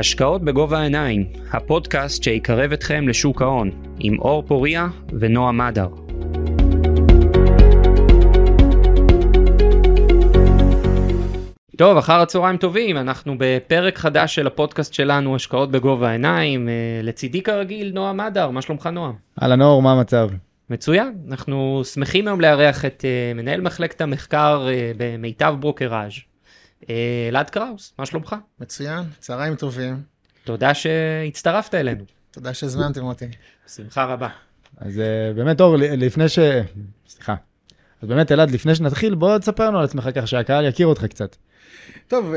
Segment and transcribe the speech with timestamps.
[0.00, 4.86] השקעות בגובה העיניים, הפודקאסט שיקרב אתכם לשוק ההון, עם אור פוריה
[5.20, 5.88] ונועה מדר.
[11.76, 16.68] טוב, אחר הצהריים טובים, אנחנו בפרק חדש של הפודקאסט שלנו, השקעות בגובה העיניים.
[16.68, 19.12] אה, לצידי כרגיל, נועה מדר, מה שלומך נועה?
[19.42, 20.28] אהלן אור, מה המצב?
[20.70, 26.12] מצוין, אנחנו שמחים היום לארח את uh, מנהל מחלקת המחקר uh, במיטב ברוקראז',
[26.88, 28.36] אלעד קראוס, מה שלומך?
[28.60, 30.02] מצוין, צהריים טובים.
[30.44, 32.04] תודה שהצטרפת אלינו.
[32.30, 33.26] תודה שהזמנתם אותי.
[33.66, 34.28] בשמחה רבה.
[34.76, 36.38] אז אה, באמת אור, לפני ש...
[37.08, 37.34] סליחה.
[38.02, 41.36] אז באמת אלעד, לפני שנתחיל, בוא תספר לנו על עצמך ככה שהקהל יכיר אותך קצת.
[42.08, 42.34] טוב,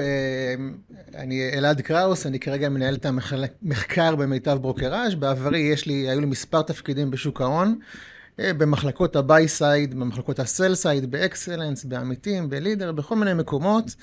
[1.15, 5.15] אני אלעד קראוס, אני כרגע מנהל את המחקר במיטב ברוקראז'.
[5.15, 7.79] בעברי יש לי, היו לי מספר תפקידים בשוק ההון.
[8.39, 13.95] אה, במחלקות ה-buy side, במחלקות ה-sell side, באקסלנס, בעמיתים, בלידר, בכל מיני מקומות.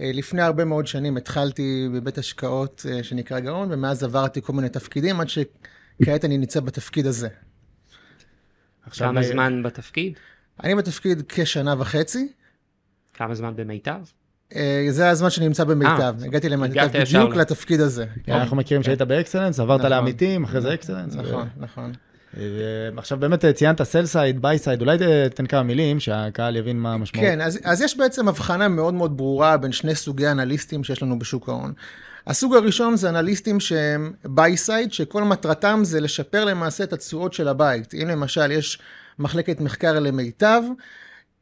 [0.00, 4.68] אה, לפני הרבה מאוד שנים התחלתי בבית השקעות אה, שנקרא גאון, ומאז עברתי כל מיני
[4.68, 7.28] תפקידים, עד שכעת אני נמצא בתפקיד הזה.
[8.90, 10.12] כמה זמן בתפקיד?
[10.64, 12.32] אני בתפקיד כשנה וחצי.
[13.14, 14.00] כמה זמן במיטב?
[14.90, 16.14] זה הזמן שאני נמצא במיטב.
[16.24, 18.06] הגעתי למיטב בדיוק לתפקיד הזה.
[18.28, 19.90] אנחנו מכירים שהיית באקסלנס, עברת נכון.
[19.90, 21.14] לעמיתים, אחרי זה אקסלנס.
[21.14, 21.92] נכון, נכון.
[22.96, 24.98] עכשיו באמת ציינת sell side, buy side, אולי
[25.34, 27.26] תן כמה מילים שהקהל יבין מה המשמעות.
[27.26, 31.18] כן, אז, אז יש בעצם הבחנה מאוד מאוד ברורה בין שני סוגי אנליסטים שיש לנו
[31.18, 31.72] בשוק ההון.
[32.26, 37.48] הסוג הראשון זה אנליסטים שהם buy side, שכל מטרתם זה לשפר למעשה את התשואות של
[37.48, 37.94] הבית.
[37.94, 38.78] אם למשל יש
[39.18, 40.62] מחלקת מחקר למיטב,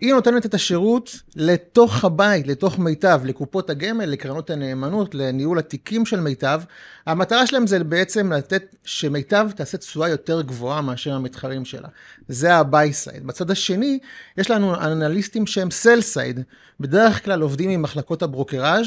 [0.00, 6.20] היא נותנת את השירות לתוך הבית, לתוך מיטב, לקופות הגמל, לקרנות הנאמנות, לניהול התיקים של
[6.20, 6.62] מיטב.
[7.06, 11.88] המטרה שלהם זה בעצם לתת שמיטב תעשה תשואה יותר גבוהה מאשר המתחרים שלה.
[12.28, 13.24] זה ה-buy side.
[13.26, 13.98] בצד השני,
[14.38, 16.40] יש לנו אנליסטים שהם sell side.
[16.80, 18.86] בדרך כלל עובדים עם מחלקות הברוקראז'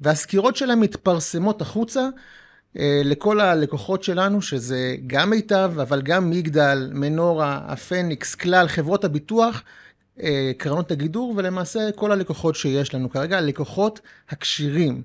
[0.00, 2.08] והסקירות שלהם מתפרסמות החוצה.
[2.78, 9.62] אה, לכל הלקוחות שלנו, שזה גם מיטב, אבל גם מגדל, מנורה, הפניקס, כלל, חברות הביטוח,
[10.58, 14.00] קרנות הגידור, ולמעשה כל הלקוחות שיש לנו כרגע, הלקוחות
[14.30, 15.02] הכשירים.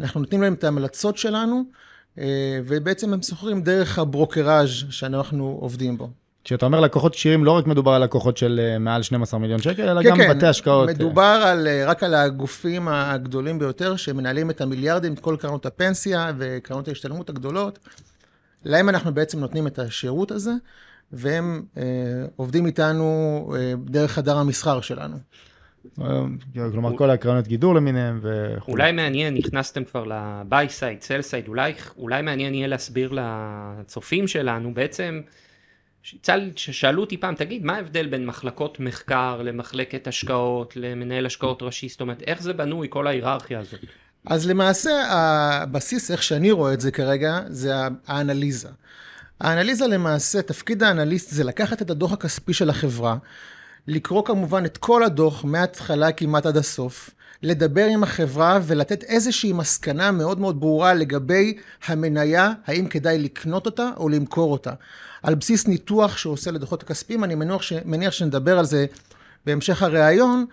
[0.00, 1.64] אנחנו נותנים להם את ההמלצות שלנו,
[2.18, 6.10] אה, ובעצם הם שוכרים דרך הברוקראז' שאנחנו עובדים בו.
[6.44, 9.88] כשאתה אומר לקוחות כשירים, לא רק מדובר על לקוחות של אה, מעל 12 מיליון שקל,
[9.88, 10.88] אלא כן, גם כן, בתי השקעות.
[10.88, 16.88] מדובר על, רק על הגופים הגדולים ביותר, שמנהלים את המיליארדים, את כל קרנות הפנסיה וקרנות
[16.88, 17.78] ההשתלמות הגדולות.
[18.64, 20.52] להם אנחנו בעצם נותנים את השירות הזה.
[21.12, 21.82] והם אה,
[22.36, 25.16] עובדים איתנו אה, דרך חדר המסחר שלנו.
[26.72, 28.72] כלומר, כל הקרנות גידור למיניהם וכו'.
[28.72, 34.74] אולי מעניין, נכנסתם כבר ל-buy side, sell side, אולי, אולי מעניין יהיה להסביר לצופים שלנו,
[34.74, 35.20] בעצם,
[36.56, 42.00] ששאלו אותי פעם, תגיד, מה ההבדל בין מחלקות מחקר למחלקת השקעות, למנהל השקעות ראשי, זאת
[42.00, 43.80] אומרת, איך זה בנוי, כל ההיררכיה הזאת?
[44.26, 47.74] אז למעשה, הבסיס, איך שאני רואה את זה כרגע, זה
[48.06, 48.68] האנליזה.
[49.40, 53.16] האנליזה למעשה, תפקיד האנליסט זה לקחת את הדוח הכספי של החברה,
[53.86, 57.10] לקרוא כמובן את כל הדוח מההתחלה כמעט עד הסוף,
[57.42, 61.56] לדבר עם החברה ולתת איזושהי מסקנה מאוד מאוד ברורה לגבי
[61.86, 64.72] המניה, האם כדאי לקנות אותה או למכור אותה.
[65.22, 67.72] על בסיס ניתוח שהוא עושה לדוחות הכספיים, אני מניח, ש...
[67.84, 68.86] מניח שנדבר על זה
[69.46, 70.46] בהמשך הראיון,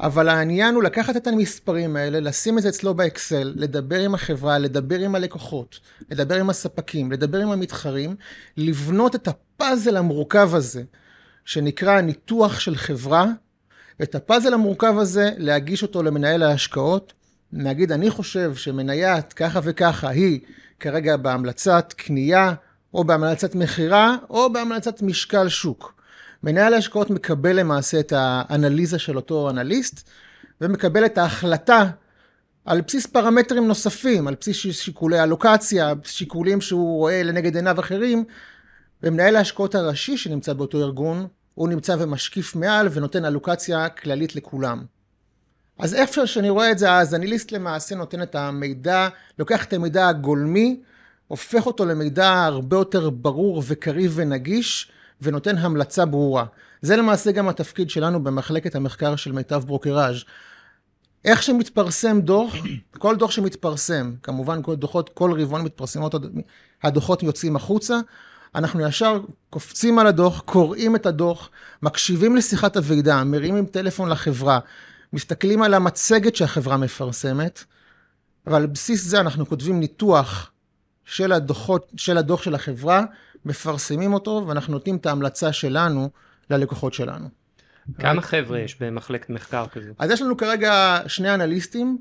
[0.00, 4.58] אבל העניין הוא לקחת את המספרים האלה, לשים את זה אצלו באקסל, לדבר עם החברה,
[4.58, 5.80] לדבר עם הלקוחות,
[6.10, 8.16] לדבר עם הספקים, לדבר עם המתחרים,
[8.56, 10.82] לבנות את הפאזל המורכב הזה,
[11.44, 13.26] שנקרא ניתוח של חברה,
[14.02, 17.12] את הפאזל המורכב הזה, להגיש אותו למנהל ההשקעות,
[17.52, 20.40] להגיד, אני חושב שמניית ככה וככה היא
[20.80, 22.54] כרגע בהמלצת קנייה,
[22.94, 25.95] או בהמלצת מכירה, או בהמלצת משקל שוק.
[26.42, 30.08] מנהל ההשקעות מקבל למעשה את האנליזה של אותו אנליסט,
[30.60, 31.90] ומקבל את ההחלטה
[32.64, 38.24] על בסיס פרמטרים נוספים, על בסיס שיקולי אלוקציה, שיקולים שהוא רואה לנגד עיניו אחרים,
[39.02, 44.84] ומנהל ההשקעות הראשי שנמצא באותו ארגון, הוא נמצא ומשקיף מעל ונותן אלוקציה כללית לכולם.
[45.78, 49.08] אז איפה שאני רואה את זה, אז אנליסט למעשה נותן את המידע,
[49.38, 50.80] לוקח את המידע הגולמי,
[51.28, 54.90] הופך אותו למידע הרבה יותר ברור וקריב ונגיש,
[55.20, 56.44] ונותן המלצה ברורה.
[56.82, 60.24] זה למעשה גם התפקיד שלנו במחלקת המחקר של מיטב ברוקראז'.
[61.24, 62.54] איך שמתפרסם דוח,
[62.98, 66.14] כל דוח שמתפרסם, כמובן כל דוחות, כל רבעון מתפרסמות,
[66.82, 68.00] הדוחות יוצאים החוצה,
[68.54, 69.20] אנחנו ישר
[69.50, 71.50] קופצים על הדוח, קוראים את הדוח,
[71.82, 74.58] מקשיבים לשיחת הוועידה, מרימים טלפון לחברה,
[75.12, 77.64] מסתכלים על המצגת שהחברה מפרסמת,
[78.46, 80.50] ועל בסיס זה אנחנו כותבים ניתוח
[81.04, 83.04] של הדוחות, של הדוח של החברה,
[83.46, 86.10] מפרסמים אותו, ואנחנו נותנים את ההמלצה שלנו
[86.50, 87.28] ללקוחות שלנו.
[87.98, 89.90] כמה חבר'ה יש במחלקת מחקר כזו?
[89.98, 91.98] אז יש לנו כרגע שני אנליסטים,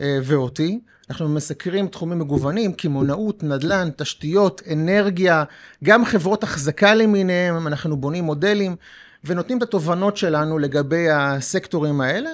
[0.00, 0.80] אה, ואותי.
[1.10, 5.44] אנחנו מסקרים תחומים מגוונים, קמעונאות, נדל"ן, תשתיות, אנרגיה,
[5.84, 8.76] גם חברות החזקה למיניהם, אנחנו בונים מודלים
[9.24, 12.30] ונותנים את התובנות שלנו לגבי הסקטורים האלה,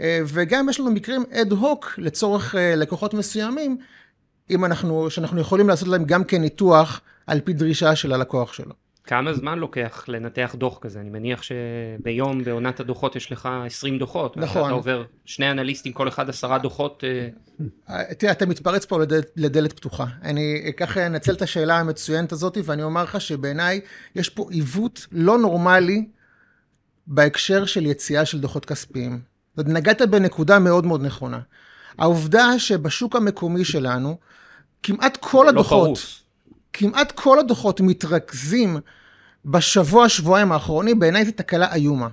[0.00, 3.78] אה, וגם יש לנו מקרים אד הוק לצורך אה, לקוחות מסוימים,
[4.50, 8.72] אם אנחנו, שאנחנו יכולים לעשות להם גם כן ניתוח על פי דרישה של הלקוח שלו.
[9.06, 11.00] כמה זמן לוקח לנתח דוח כזה?
[11.00, 14.36] אני מניח שביום בעונת הדוחות יש לך 20 דוחות.
[14.36, 14.64] נכון.
[14.64, 17.04] אתה עובר שני אנליסטים, כל אחד עשרה דוחות.
[17.88, 20.06] אה, תראה, אתה מתפרץ פה לדלת, לדלת פתוחה.
[20.22, 23.80] אני ככה אנצל את השאלה המצוינת הזאת, ואני אומר לך שבעיניי
[24.14, 26.06] יש פה עיוות לא נורמלי
[27.06, 29.20] בהקשר של יציאה של דוחות כספיים.
[29.56, 31.40] זאת נגעת בנקודה מאוד מאוד נכונה.
[31.98, 34.18] העובדה שבשוק המקומי שלנו,
[34.82, 36.22] כמעט כל לא הדוחות, פרוס.
[36.78, 38.76] כמעט כל הדוחות מתרכזים
[39.44, 42.08] בשבוע, שבועיים האחרונים, בעיניי זו תקלה איומה.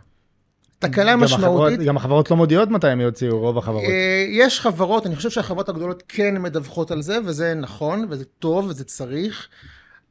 [0.80, 1.45] תקלה גם משמעותית.
[1.74, 3.83] החברות- גם החברות לא מודיעות מתי הם יוציאו, רוב החברות.
[3.83, 8.65] אה, יש חברות, אני חושב שהחברות הגדולות כן מדווחות על זה, וזה נכון, וזה טוב,
[8.69, 9.48] וזה צריך,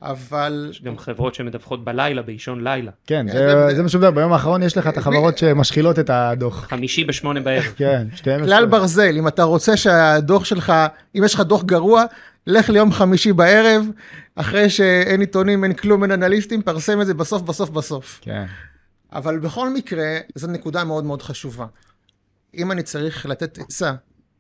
[0.03, 0.67] אבל...
[0.71, 2.91] יש גם חברות שמדווחות בלילה, באישון לילה.
[3.07, 6.11] כן, אה, זה- זה- זה מה שמדבר, ביום האחרון יש לך את החברות שמשחילות את
[6.11, 6.67] הדוח.
[6.71, 7.65] חמישי בשמונה בערב.
[7.77, 8.47] כן, 12.
[8.47, 10.73] כלל ברזל, אם אתה רוצה שהדוח שלך,
[11.19, 12.05] אם יש לך דוח גרוע,
[12.47, 13.87] לך ליום חמישי בערב,
[14.35, 18.19] אחרי שאין עיתונים, אין כלום, אין אנליסטים, פרסם את זה בסוף, בסוף, בסוף.
[18.23, 18.47] כן.
[19.13, 21.67] אבל בכל מקרה, זו נקודה מאוד מאוד חשובה.
[22.55, 23.93] אם אני צריך לתת עצה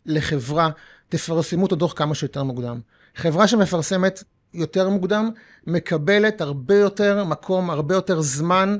[0.06, 0.70] לחברה,
[1.08, 2.80] תפרסמו את הדוח כמה שיותר מוקדם.
[3.16, 4.22] חברה שמפרסמת
[4.54, 5.30] יותר מוקדם,
[5.66, 8.78] מקבלת הרבה יותר מקום, הרבה יותר זמן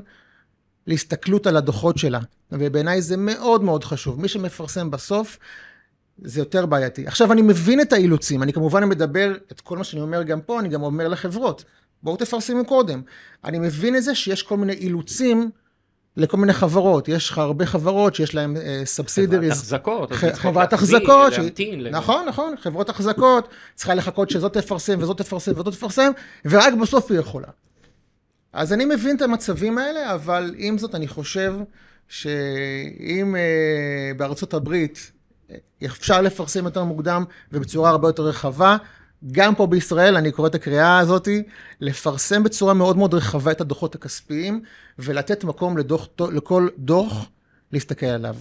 [0.87, 2.19] להסתכלות על הדוחות שלה.
[2.51, 4.21] ובעיניי זה מאוד מאוד חשוב.
[4.21, 5.39] מי שמפרסם בסוף,
[6.21, 7.07] זה יותר בעייתי.
[7.07, 10.59] עכשיו, אני מבין את האילוצים, אני כמובן מדבר, את כל מה שאני אומר גם פה,
[10.59, 11.63] אני גם אומר לחברות,
[12.03, 13.01] בואו תפרסמו קודם.
[13.45, 15.49] אני מבין את זה שיש כל מיני אילוצים
[16.17, 17.07] לכל מיני חברות.
[17.07, 19.51] יש לך הרבה חברות שיש להן חברת סאבסידריז.
[19.51, 20.11] החזקות.
[20.11, 21.87] אז ח- היא צריכה חברת החזקות, להמתין.
[21.87, 26.11] נכון, נכון, חברות החזקות, צריכה לחכות שזאת תפרסם וזאת תפרסם וזאת תפרסם,
[26.45, 27.47] ורק בסוף היא יכולה.
[28.53, 31.53] אז אני מבין את המצבים האלה, אבל עם זאת אני חושב
[32.07, 33.41] שאם אה,
[34.17, 35.12] בארצות הברית אה,
[35.85, 38.77] אפשר לפרסם יותר מוקדם ובצורה הרבה יותר רחבה,
[39.31, 41.27] גם פה בישראל, אני קורא את הקריאה הזאת,
[41.81, 44.61] לפרסם בצורה מאוד מאוד רחבה את הדוחות הכספיים,
[44.99, 47.29] ולתת מקום לדוח, לכל דוח
[47.71, 48.35] להסתכל עליו.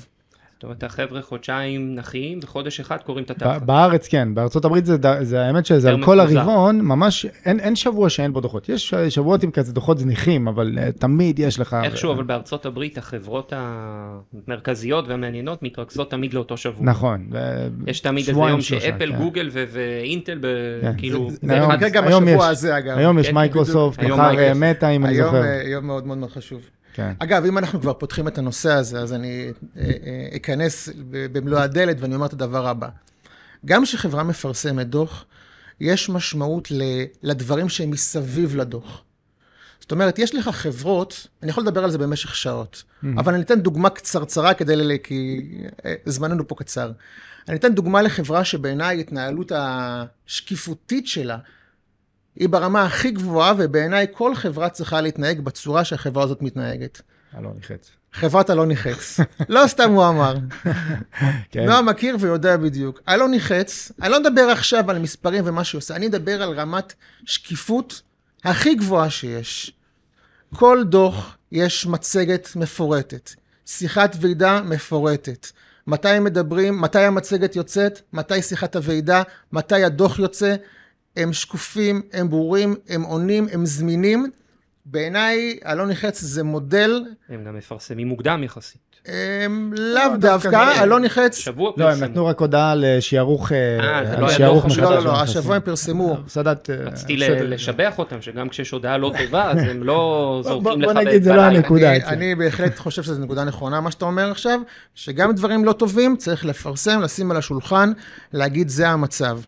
[0.63, 3.63] זאת אומרת, החבר'ה חודשיים נחיים, וחודש אחד קוראים את התחת.
[3.63, 6.21] בארץ כן, בארצות הברית זה, זה האמת שזה על כל.
[6.21, 8.69] הרבעון, ממש אין, אין שבוע שאין בו דוחות.
[8.69, 11.77] יש אה, שבועות עם כזה דוחות זניחים, אבל uh, תמיד יש לך...
[11.85, 16.85] איכשהו, אבל בארצות הברית החברות המרכזיות והמעניינות מתרכזות תמיד לאותו שבוע.
[16.87, 17.27] נכון.
[17.33, 17.39] ו-
[17.87, 19.19] יש תמיד איזה יום שאפל, כן.
[19.19, 20.47] גוגל ו- ואינטל, ב-
[20.83, 20.93] כן.
[20.99, 22.51] כאילו, זה- זה היום- אחד- גם היום השבוע יש.
[22.51, 22.99] הזה, אגב.
[22.99, 24.19] היום יש כן, מייקרוסופט, בדיוק.
[24.19, 24.77] מחר היום אה, מייקרוסופט.
[24.85, 25.43] מטא, אם אני היום, זוכר.
[25.45, 26.61] אה, יום מאוד מאוד מאוד חשוב.
[26.93, 27.13] כן.
[27.19, 31.97] אגב, אם אנחנו כבר פותחים את הנושא הזה, אז אני אה, אה, אכנס במלוא הדלת
[32.01, 32.89] ואני אומר את הדבר הבא.
[33.67, 35.25] גם כשחברה מפרסמת דוח,
[35.81, 36.69] יש משמעות
[37.23, 39.03] לדברים שהם מסביב לדוח.
[39.81, 42.83] זאת אומרת, יש לך חברות, אני יכול לדבר על זה במשך שעות,
[43.17, 44.97] אבל אני אתן דוגמה קצרצרה כדי, ל...
[45.03, 45.41] כי
[45.85, 46.93] אה, זמננו פה קצר.
[47.49, 51.39] אני אתן דוגמה לחברה שבעיניי ההתנהלות השקיפותית שלה
[52.37, 57.03] היא ברמה הכי גבוהה, ובעיניי כל חברה צריכה להתנהג בצורה שהחברה הזאת מתנהגת.
[57.39, 57.91] אלון נחץ.
[58.13, 59.21] חברת אלוני חץ.
[59.49, 60.35] לא סתם הוא אמר.
[61.51, 61.65] כן.
[61.67, 63.01] נועה מכיר ויודע בדיוק.
[63.09, 66.95] אלוני חץ, אני לא מדבר עכשיו על מספרים ומה שהיא עושה, אני מדבר על רמת
[67.25, 68.03] שקיפות
[68.45, 69.73] הכי גבוהה שיש.
[70.55, 73.31] כל דוח יש מצגת מפורטת,
[73.67, 75.47] שיחת ועידה מפורטת.
[75.87, 79.23] מתי מדברים, מתי המצגת יוצאת, מתי שיחת הוועידה,
[79.53, 80.55] מתי הדוח יוצא.
[81.17, 84.27] הם שקופים, הם ברורים, הם עונים, הם זמינים.
[84.87, 88.81] בעיניי, אלוני חץ זה מודל, הם גם מפרסמים מוקדם יחסית.
[89.07, 90.17] הם לאו דווקא
[90.51, 92.07] דווקא, זה- אלוני חץ, שבוע לא, הם פרסמו.
[92.09, 94.65] נתנו רק הודעה לשערוך, אה, אה, לא היה דוח.
[94.79, 95.23] לא, לא, לא, הנכסים.
[95.39, 96.17] השבוע הם פרסמו.
[96.29, 97.17] סאדאת, אה, רציתי.
[97.43, 99.95] לשבח אותם, שגם כשיש הודעה לא טובה, אז הם לא
[100.45, 101.41] בוא- זורקים בוא לך נגיד, זה לא.
[101.41, 101.97] הנקודה.
[101.97, 104.61] אני בהחלט חושב שזו נקודה נכונה, מה שאתה אומר עכשיו,
[104.95, 107.93] שגם דברים לא טובים צריך לפרסם, לשים על השולחן,
[108.33, 109.41] להגיד זה המצב.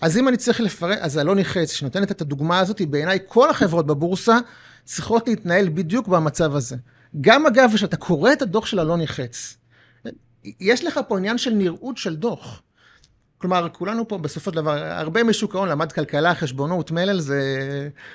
[0.00, 3.86] אז אם אני צריך לפרט, אז אלוני חץ, שנותנת את הדוגמה הזאת, בעיניי כל החברות
[3.86, 4.38] בבורסה
[4.84, 6.76] צריכות להתנהל בדיוק במצב הזה.
[7.20, 9.56] גם אגב, כשאתה קורא את הדוח של אלוני חץ,
[10.60, 12.62] יש לך פה עניין של נראות של דוח.
[13.38, 17.40] כלומר, כולנו פה בסופו של דבר, הרבה משוק ההון למד כלכלה, חשבונות, מלל, זה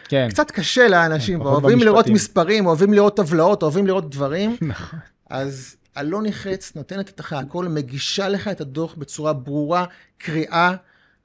[0.08, 0.28] כן.
[0.30, 2.16] קצת קשה לאנשים, פחות אוהבים לראות במשפטים.
[2.16, 4.58] מספרים, אוהבים לראות טבלאות, אוהבים לראות דברים.
[4.62, 5.00] נכון.
[5.30, 9.86] אז אלוני חץ נותנת לך הכל, מגישה לך את הדוח בצורה ברורה,
[10.18, 10.76] קריאה,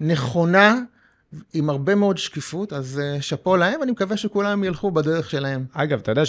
[0.00, 0.74] נכונה,
[1.54, 5.64] עם הרבה מאוד שקיפות, אז אה, שאפו להם, ואני מקווה שכולם ילכו בדרך שלהם.
[5.72, 6.24] אגב, אתה יודע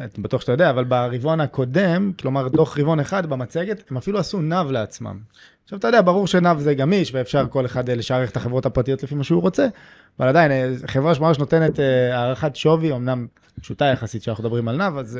[0.00, 4.42] אני בטוח שאתה יודע, אבל ברבעון הקודם, כלומר דוח רבעון אחד במצגת, הם אפילו עשו
[4.42, 5.18] נב לעצמם.
[5.64, 9.02] עכשיו, אתה יודע, ברור שנב זה גמיש, ואפשר כל אחד אה, לשערך את החברות הפרטיות
[9.02, 9.66] לפי מה שהוא רוצה,
[10.18, 11.78] אבל עדיין, אה, חברה שממש נותנת
[12.12, 13.26] הערכת שווי, אמנם
[13.60, 15.18] פשוטה יחסית שאנחנו מדברים על נב, אז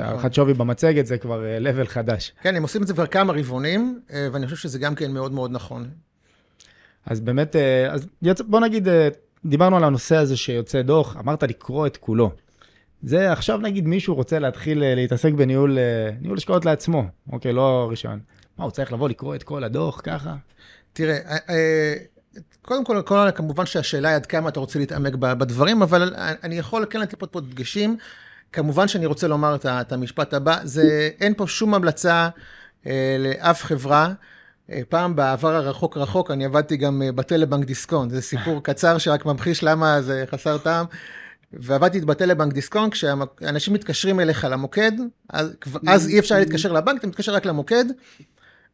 [0.00, 2.32] הערכת שווי במצגת זה כבר level חדש.
[2.42, 4.00] כן, הם עושים את זה כבר כמה רבעונים,
[4.32, 5.88] ואני חושב שזה גם כן מאוד מאוד נכון.
[7.10, 8.40] אז באמת, אה, אז יצ...
[8.40, 9.08] בוא נגיד, אה,
[9.44, 12.30] דיברנו על הנושא הזה שיוצא דוח, אמרת לקרוא את כולו.
[13.02, 15.78] זה עכשיו נגיד מישהו רוצה להתחיל אה, להתעסק בניהול
[16.20, 18.20] ניהול השקעות לעצמו, אוקיי, לא רישיון.
[18.58, 20.34] מה, הוא צריך לבוא לקרוא את כל הדוח ככה?
[20.92, 21.94] תראה, אה, אה,
[22.62, 26.86] קודם כל, כל, כמובן שהשאלה היא עד כמה אתה רוצה להתעמק בדברים, אבל אני יכול
[26.90, 27.96] כן לתת פה דגשים.
[28.52, 32.28] כמובן שאני רוצה לומר את המשפט הבא, זה אין פה שום המלצה
[33.18, 34.12] לאף חברה.
[34.72, 39.26] אה, פעם בעבר הרחוק רחוק, אני עבדתי גם אה, בטלבנק דיסקונט, זה סיפור קצר שרק
[39.26, 40.86] ממחיש למה זה חסר טעם.
[41.52, 44.92] ועבדתי בטלבנק דיסקונט, כשאנשים מתקשרים אליך למוקד,
[45.30, 45.52] אז,
[45.86, 47.84] אז אי אפשר להתקשר לבנק, אתה מתקשר רק למוקד,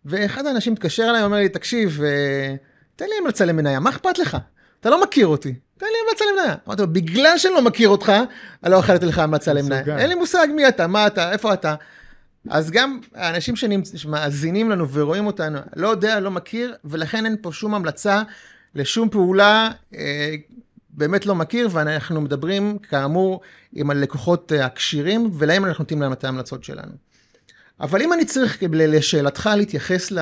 [0.04, 2.54] ואחד האנשים מתקשר אליי, אומר לי, תקשיב, אה,
[2.96, 4.36] תן לי המלצה למניה, מה אכפת לך?
[4.80, 6.54] אתה לא מכיר אותי, תן לי המלצה למניה.
[6.66, 8.12] אמרתי לו, בגלל שאני לא מכיר אותך,
[8.64, 9.98] אני לא יכול לתת לך המלצה למניה.
[9.98, 11.74] אין לי מושג מי אתה, מה אתה, איפה אתה.
[12.50, 13.54] אז גם האנשים
[13.94, 18.22] שמאזינים לנו ורואים אותנו, לא יודע, לא מכיר, ולכן אין פה שום המלצה
[18.74, 20.34] לשום פעולה, אה,
[20.90, 23.40] באמת לא מכיר, ואנחנו מדברים, כאמור,
[23.72, 26.92] עם הלקוחות הכשירים, ולהם אנחנו נותנים להם את ההמלצות שלנו.
[27.80, 30.12] אבל אם אני צריך, לשאלתך, להתייחס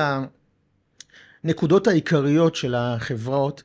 [1.43, 3.63] לנקודות העיקריות של החברות,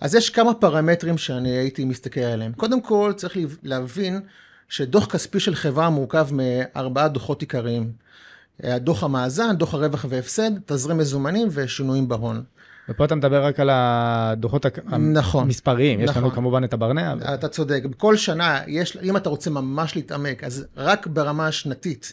[0.00, 2.52] אז יש כמה פרמטרים שאני הייתי מסתכל עליהם.
[2.52, 4.20] קודם כל, צריך להבין
[4.68, 7.92] שדוח כספי של חברה מורכב מארבעה דוחות עיקריים.
[8.64, 12.42] דוח המאזן, דוח הרווח והפסד, תזרים מזומנים ושינויים בהון.
[12.88, 14.66] ופה אתה מדבר רק על הדוחות
[14.98, 16.22] נכון, המספריים, יש נכון.
[16.22, 17.14] לנו כמובן את הברנע.
[17.34, 22.12] אתה צודק, בכל שנה, יש, אם אתה רוצה ממש להתעמק, אז רק ברמה השנתית,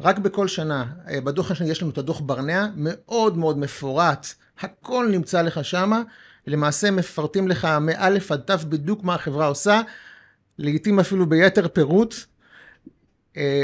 [0.00, 0.84] רק בכל שנה,
[1.24, 4.26] בדוח השני יש לנו את הדוח ברנע, מאוד מאוד מפורט,
[4.60, 6.02] הכל נמצא לך שמה,
[6.46, 9.80] למעשה מפרטים לך מאלף עד תו בדיוק מה החברה עושה,
[10.58, 12.14] לעתים אפילו ביתר פירוט.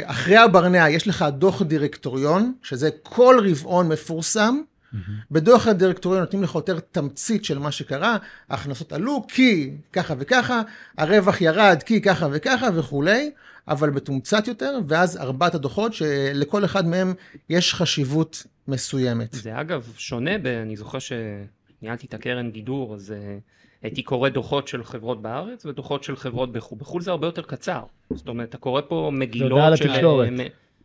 [0.05, 4.61] אחרי הברנע יש לך דוח דירקטוריון, שזה כל רבעון מפורסם.
[4.61, 4.97] Mm-hmm.
[5.31, 8.17] בדוח הדירקטוריון נותנים לך יותר תמצית של מה שקרה,
[8.49, 10.63] ההכנסות עלו כי ככה וככה,
[10.99, 13.31] הרווח ירד כי ככה וככה וכולי,
[13.69, 17.15] אבל בתומצת יותר, ואז ארבעת הדוחות שלכל אחד מהם
[17.51, 19.33] יש חשיבות מסוימת.
[19.33, 23.15] זה אגב שונה, ב, אני זוכר שניהלתי את הקרן גידור, אז
[23.83, 26.79] הייתי קורא דוחות של חברות בארץ ודוחות של חברות בחו"ל.
[26.79, 27.81] בחו"ל זה הרבה יותר קצר.
[28.15, 29.91] זאת אומרת, אתה קורא פה מגילות של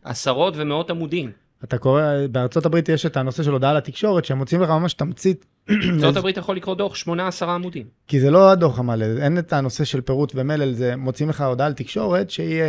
[0.04, 1.32] עשרות ומאות עמודים.
[1.64, 5.46] אתה קורא, בארצות הברית יש את הנושא של הודעה לתקשורת, שהם מוצאים לך ממש תמצית.
[5.68, 6.94] בארצות הברית יכול לקרוא דוח
[7.42, 7.86] 8-10 עמודים.
[8.08, 11.70] כי זה לא הדוח המלא, אין את הנושא של פירוט ומלל, זה מוצאים לך הודעה
[11.70, 12.62] לתקשורת, שהיא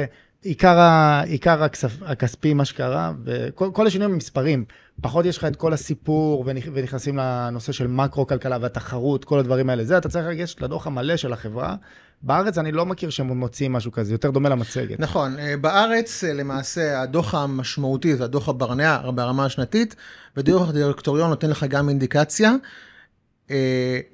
[0.43, 4.65] עיקר, ה, עיקר הכספ, הכספי, מה שקרה, וכל השינויים הם מספרים.
[5.01, 9.85] פחות יש לך את כל הסיפור, ונכנסים לנושא של מקרו-כלכלה והתחרות, כל הדברים האלה.
[9.85, 11.77] זה, אתה צריך לגשת לדוח המלא של החברה.
[12.23, 15.01] בארץ אני לא מכיר שהם מוציאים משהו כזה, יותר דומה למצגת.
[15.01, 19.97] נכון, בארץ למעשה הדוח המשמעותי זה הדוח הברנע ברמה השנתית,
[20.37, 22.53] ודוח הדירקטוריון נותן לך גם אינדיקציה.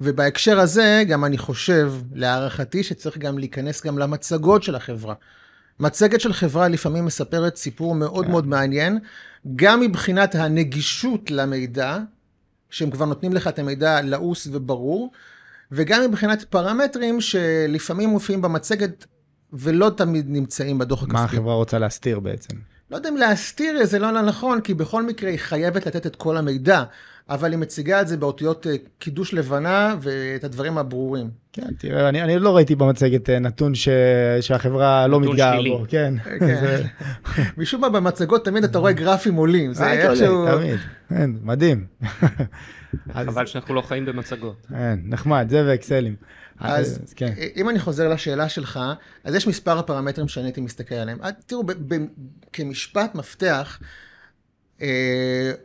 [0.00, 5.14] ובהקשר הזה, גם אני חושב, להערכתי, שצריך גם להיכנס גם למצגות של החברה.
[5.80, 8.99] מצגת של חברה לפעמים מספרת סיפור מאוד מאוד מעניין,
[9.56, 11.99] גם מבחינת הנגישות למידע,
[12.70, 15.12] שהם כבר נותנים לך את המידע לעוס וברור,
[15.72, 19.06] וגם מבחינת פרמטרים שלפעמים מופיעים במצגת
[19.52, 21.14] ולא תמיד נמצאים בדוח הכספי.
[21.14, 22.56] מה החברה רוצה להסתיר בעצם?
[22.90, 26.37] לא יודע אם להסתיר זה לא נכון, כי בכל מקרה היא חייבת לתת את כל
[26.37, 26.84] המידע,
[27.30, 28.66] אבל היא מציגה את זה באותיות
[28.99, 31.30] קידוש לבנה ואת הדברים הברורים.
[31.52, 33.88] כן, תראה, אני, אני לא ראיתי במצגת נתון ש,
[34.40, 35.84] שהחברה לא מתגאה בו.
[35.88, 36.14] כן.
[36.38, 36.60] כן.
[36.60, 36.84] זה...
[37.56, 39.72] משום מה במצגות תמיד אתה רואה גרפים עולים.
[39.72, 40.46] זה איכשהו...
[40.56, 41.87] תמיד, כן, מדהים.
[43.12, 44.66] חבל שאנחנו לא חיים במצגות.
[44.68, 46.16] כן, נחמד, זה ואקסלים.
[46.60, 47.32] אז, אז כן.
[47.56, 48.80] אם אני חוזר לשאלה שלך,
[49.25, 51.18] אז יש מספר הפרמטרים שאני הייתי מסתכל עליהם.
[51.46, 52.06] תראו, ב- ב-
[52.52, 53.87] כמשפט מפתח, אה,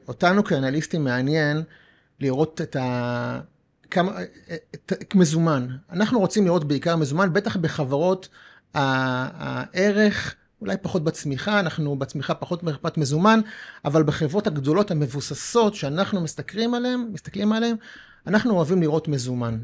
[0.08, 1.64] אותנו כאנליסטים מעניין
[2.20, 3.40] לראות את ה...
[3.92, 4.12] כמה...
[4.76, 5.16] את...
[5.16, 5.68] מזומן.
[5.92, 8.30] אנחנו רוצים לראות בעיקר מזומן, בטח בחברות
[8.74, 10.36] הערך...
[10.62, 13.40] אולי פחות בצמיחה, אנחנו בצמיחה פחות מרפאת מזומן,
[13.86, 17.76] אבל בחברות הגדולות המבוססות שאנחנו מסתכלים עליהן, מסתכלים עליהן,
[18.28, 19.60] אנחנו אוהבים לראות מזומן.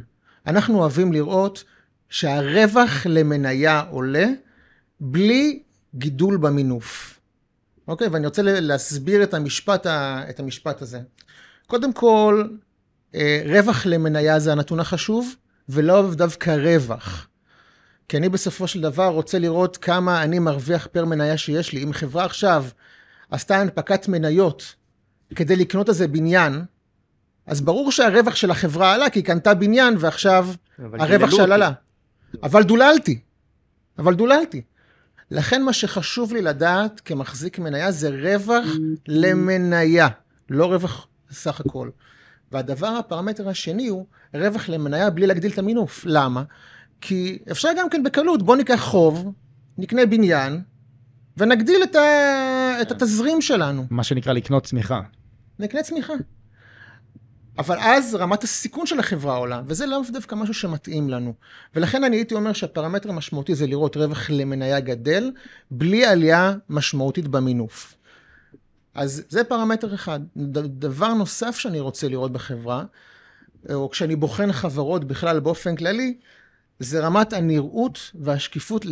[0.47, 1.63] אנחנו אוהבים לראות
[2.09, 4.27] שהרווח למניה עולה
[4.99, 5.63] בלי
[5.95, 7.19] גידול במינוף.
[7.91, 8.07] אוקיי?
[8.07, 9.87] ואני רוצה להסביר את המשפט,
[10.29, 10.99] את המשפט הזה.
[11.67, 12.47] קודם כל,
[13.45, 15.35] רווח למניה זה הנתון החשוב,
[15.69, 17.27] ולא דווקא רווח.
[18.09, 21.83] כי אני בסופו של דבר רוצה לראות כמה אני מרוויח פר מניה שיש לי.
[21.83, 22.65] אם חברה עכשיו
[23.31, 24.75] עשתה הנפקת מניות
[25.35, 26.61] כדי לקנות איזה בניין,
[27.45, 30.47] אז ברור שהרווח של החברה עלה, כי היא קנתה בניין ועכשיו
[30.79, 31.71] הרווח שלה עלה.
[32.43, 33.19] אבל דוללתי.
[33.97, 34.61] אבל דוללתי.
[35.31, 38.65] לכן מה שחשוב לי לדעת כמחזיק מניה זה רווח
[39.07, 40.07] למניה,
[40.49, 41.89] לא רווח סך הכל.
[42.51, 46.03] והדבר, הפרמטר השני הוא רווח למניה בלי להגדיל את המינוף.
[46.05, 46.43] למה?
[47.01, 49.31] כי אפשר גם כן בקלות, בוא ניקח חוב,
[49.77, 50.61] נקנה בניין,
[51.37, 52.81] ונגדיל את, ה...
[52.81, 53.85] את התזרים שלנו.
[53.89, 55.01] מה שנקרא לקנות צמיחה.
[55.59, 56.13] נקנה צמיחה.
[57.57, 61.33] אבל אז רמת הסיכון של החברה עולה, וזה לאו דווקא משהו שמתאים לנו.
[61.75, 65.31] ולכן אני הייתי אומר שהפרמטר המשמעותי זה לראות רווח למניה גדל,
[65.71, 67.95] בלי עלייה משמעותית במינוף.
[68.95, 70.19] אז זה פרמטר אחד.
[70.67, 72.83] דבר נוסף שאני רוצה לראות בחברה,
[73.73, 76.17] או כשאני בוחן חברות בכלל באופן כללי,
[76.79, 78.85] זה רמת הנראות והשקיפות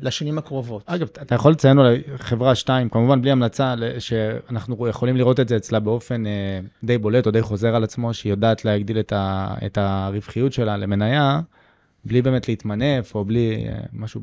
[0.00, 0.82] לשנים הקרובות.
[0.86, 5.56] אגב, אתה יכול לציין אולי חברה 2, כמובן בלי המלצה, שאנחנו יכולים לראות את זה
[5.56, 9.54] אצלה באופן אה, די בולט או די חוזר על עצמו, שהיא יודעת להגדיל את, ה,
[9.66, 11.40] את הרווחיות שלה למניה,
[12.04, 14.20] בלי באמת להתמנף או בלי אה, משהו...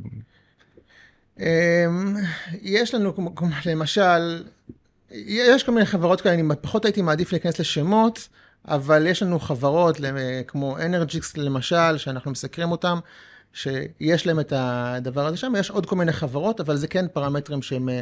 [1.39, 2.15] אמ,
[2.61, 3.13] יש לנו,
[3.65, 4.43] למשל,
[5.11, 8.29] יש כל מיני חברות כאלה, אני פחות הייתי מעדיף להיכנס לשמות,
[8.67, 9.97] אבל יש לנו חברות
[10.47, 12.95] כמו אנרג'יקס למשל, שאנחנו מסקרים אותן.
[13.53, 17.61] שיש להם את הדבר הזה שם, יש עוד כל מיני חברות, אבל זה כן פרמטרים
[17.61, 18.01] שהם אה,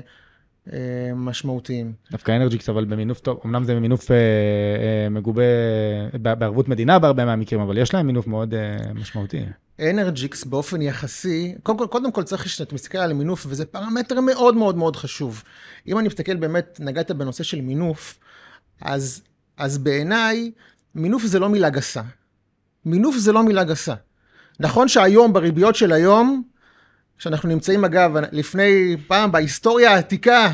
[0.74, 1.94] אה, משמעותיים.
[2.12, 5.44] דווקא אנרג'יקס, אבל במינוף טוב, אמנם זה מינוף אה, אה, מגובה
[6.14, 9.46] בערבות מדינה בהרבה מהמקרים, אבל יש להם מינוף מאוד אה, משמעותי.
[9.80, 14.56] אנרג'יקס באופן יחסי, קודם כל, קודם כל צריך שאתה מסתכל על מינוף, וזה פרמטר מאוד
[14.56, 15.44] מאוד מאוד חשוב.
[15.88, 18.20] אם אני מסתכל באמת, נגעת בנושא של מינוף,
[18.82, 19.22] אז,
[19.58, 20.52] אז בעיניי,
[20.96, 22.02] מינוף זה לא מילה גסה.
[22.86, 23.94] מינוף זה לא מילה גסה.
[24.62, 26.44] נכון שהיום, בריביות של היום,
[27.18, 30.50] שאנחנו נמצאים אגב, לפני פעם, בהיסטוריה העתיקה,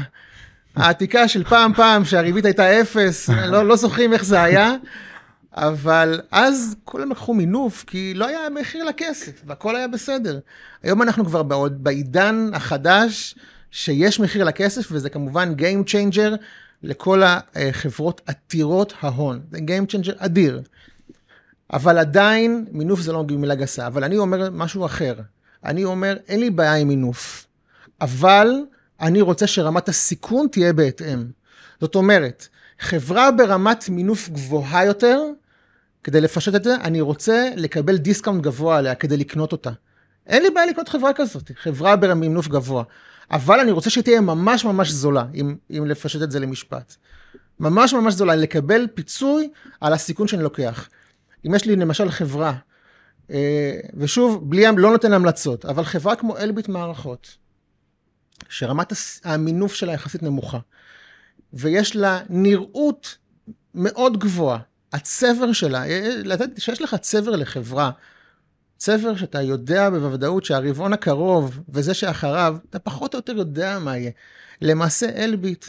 [0.75, 4.75] העתיקה של פעם פעם, שהריבית הייתה אפס, לא, לא זוכרים איך זה היה,
[5.53, 10.39] אבל אז כולם לקחו מינוף, כי לא היה מחיר לכסף, והכל היה בסדר.
[10.83, 13.35] היום אנחנו כבר בעוד, בעידן החדש,
[13.71, 16.37] שיש מחיר לכסף, וזה כמובן Game Changer
[16.83, 19.41] לכל החברות עתירות ההון.
[19.51, 20.61] זה Game Changer אדיר.
[21.73, 25.15] אבל עדיין, מינוף זה לא מילה גסה, אבל אני אומר משהו אחר.
[25.65, 27.47] אני אומר, אין לי בעיה עם מינוף,
[28.01, 28.47] אבל
[29.01, 31.25] אני רוצה שרמת הסיכון תהיה בהתאם.
[31.81, 32.47] זאת אומרת,
[32.79, 35.21] חברה ברמת מינוף גבוהה יותר,
[36.03, 39.71] כדי לפשט את זה, אני רוצה לקבל דיסקאונט גבוה עליה כדי לקנות אותה.
[40.27, 42.83] אין לי בעיה לקנות חברה כזאת, חברה במינוף גבוה.
[43.31, 46.95] אבל אני רוצה שהיא תהיה ממש ממש זולה, אם, אם לפשט את זה למשפט.
[47.59, 49.49] ממש ממש זולה, לקבל פיצוי
[49.81, 50.89] על הסיכון שאני לוקח.
[51.47, 52.53] אם יש לי למשל חברה,
[53.31, 57.37] אה, ושוב, בלי, לא נותן המלצות, אבל חברה כמו אלביט מערכות,
[58.49, 60.59] שרמת המינוף שלה יחסית נמוכה,
[61.53, 63.17] ויש לה נראות
[63.75, 64.59] מאוד גבוהה,
[64.93, 65.83] הצבר שלה,
[66.57, 67.91] שיש לך צבר לחברה,
[68.77, 74.11] צבר שאתה יודע בוודאות שהרבעון הקרוב וזה שאחריו, אתה פחות או יותר יודע מה יהיה.
[74.61, 75.65] למעשה אלביט,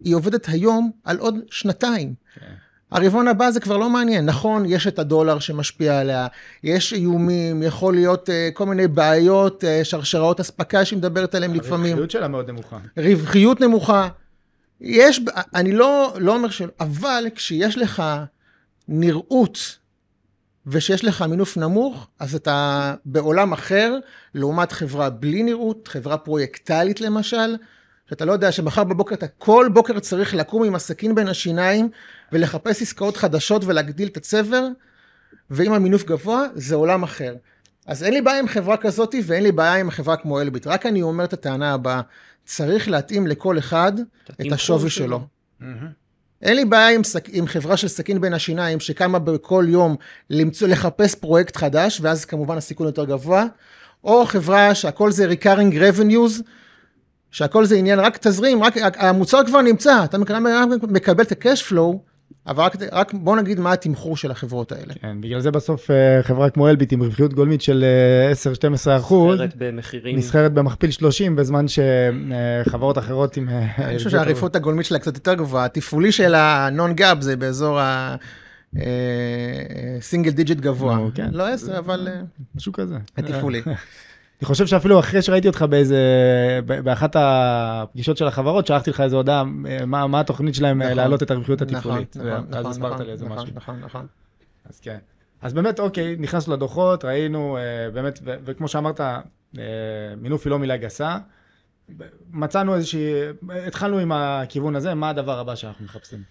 [0.00, 2.14] היא עובדת היום על עוד שנתיים.
[2.36, 2.69] Okay.
[2.92, 4.26] הרבעון הבא זה כבר לא מעניין.
[4.26, 6.26] נכון, יש את הדולר שמשפיע עליה,
[6.64, 11.86] יש איומים, יכול להיות uh, כל מיני בעיות, uh, שרשראות אספקה שהיא מדברת עליהן לפעמים.
[11.86, 12.78] הרווחיות שלה מאוד נמוכה.
[12.96, 14.08] רווחיות נמוכה.
[14.80, 15.20] יש,
[15.54, 18.02] אני לא, לא אומר שלא, אבל כשיש לך
[18.88, 19.78] נראות
[20.66, 23.98] ושיש לך מינוף נמוך, אז אתה בעולם אחר,
[24.34, 27.56] לעומת חברה בלי נראות, חברה פרויקטלית למשל,
[28.10, 31.88] שאתה לא יודע שמחר בבוקר אתה כל בוקר צריך לקום עם הסכין בין השיניים
[32.32, 34.66] ולחפש עסקאות חדשות ולהגדיל את הצבר,
[35.50, 37.34] ואם המינוף גבוה, זה עולם אחר.
[37.86, 40.66] אז אין לי בעיה עם חברה כזאת ואין לי בעיה עם חברה כמו אלביט.
[40.66, 42.00] רק אני אומר את הטענה הבאה,
[42.44, 43.92] צריך להתאים לכל אחד
[44.40, 45.20] את השווי שלו.
[45.60, 45.64] Mm-hmm.
[46.42, 49.96] אין לי בעיה עם, סק, עם חברה של סכין בין השיניים שקמה בכל יום
[50.30, 53.44] למצוא, לחפש פרויקט חדש, ואז כמובן הסיכון יותר גבוה,
[54.04, 56.42] או חברה שהכל זה recurring revenues,
[57.30, 60.18] שהכל זה עניין רק תזרים, רק המוצר כבר נמצא, אתה
[60.88, 62.09] מקבל את ה-cash flow,
[62.46, 64.94] אבל רק, רק בוא נגיד מה התמחור של החברות האלה.
[64.94, 67.84] כן, בגלל זה בסוף אה, חברה כמו אלביט עם רווחיות גולמית של
[68.86, 73.48] 10-12 אה, אחוז, נסחרת במחירים, נסחרת במכפיל 30, בזמן שחברות אחרות עם...
[73.48, 77.80] אה, אני חושב שהרווחיות הגולמית שלה קצת יותר גבוהה, התפעולי של ה non-GAAP זה באזור
[77.80, 78.16] ה...
[80.00, 80.98] single digit גבוה.
[81.14, 81.28] כן.
[81.32, 82.08] לא 10, אבל...
[82.54, 82.96] משהו כזה.
[83.16, 83.62] התפעולי.
[84.40, 85.98] אני חושב שאפילו אחרי שראיתי אותך באיזה,
[86.66, 89.44] באחת הפגישות של החברות, שלחתי לך איזו הודעה,
[89.86, 92.16] מה, מה התוכנית שלהם נכון, להעלות את הרווחיות התפעולית.
[92.16, 93.54] נכון, נכון, נכון, הסברת נכון, לי איזה נכון, משהו.
[93.54, 94.06] נכון, נכון.
[94.64, 94.98] אז כן.
[95.42, 99.20] אז באמת, אוקיי, נכנסנו לדוחות, ראינו, אה, באמת, ו- וכמו שאמרת, אה,
[100.16, 101.18] מינוף היא לא מילה גסה.
[102.30, 103.12] מצאנו איזושהי,
[103.66, 106.22] התחלנו עם הכיוון הזה, מה הדבר הבא שאנחנו מחפשים?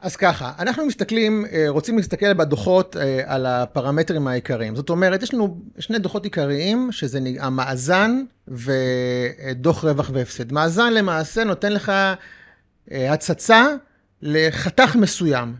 [0.00, 4.76] אז ככה, אנחנו מסתכלים, אה, רוצים להסתכל בדוחות אה, על הפרמטרים העיקריים.
[4.76, 10.52] זאת אומרת, יש לנו שני דוחות עיקריים, שזה המאזן ודוח רווח והפסד.
[10.52, 11.92] מאזן למעשה נותן לך
[12.92, 13.66] אה, הצצה
[14.22, 15.54] לחתך מסוים,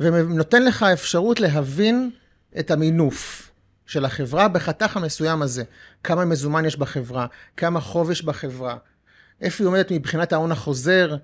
[0.00, 2.10] ונותן לך אפשרות להבין
[2.58, 3.50] את המינוף
[3.86, 5.64] של החברה בחתך המסוים הזה.
[6.04, 8.76] כמה מזומן יש בחברה, כמה חוב יש בחברה,
[9.40, 11.16] איפה היא עומדת מבחינת ההון החוזר,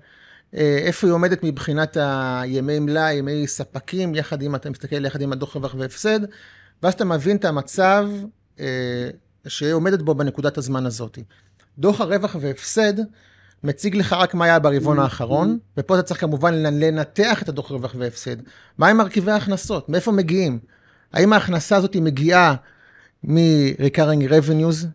[0.53, 5.55] איפה היא עומדת מבחינת הימי מלאי, ימי ספקים, יחד עם, אתה מסתכל יחד עם הדוח
[5.55, 6.19] רווח והפסד,
[6.83, 8.09] ואז אתה מבין את המצב
[8.59, 9.09] אה,
[9.47, 11.19] שהיא עומדת בו בנקודת הזמן הזאת.
[11.77, 12.93] דוח הרווח והפסד
[13.63, 17.95] מציג לך רק מה היה ברבעון האחרון, ופה אתה צריך כמובן לנתח את הדוח רווח
[17.97, 18.35] והפסד.
[18.77, 19.89] מה עם מרכיבי ההכנסות?
[19.89, 20.59] מאיפה מגיעים?
[21.13, 22.55] האם ההכנסה הזאת מגיעה
[23.23, 24.85] מ-recurring revenues,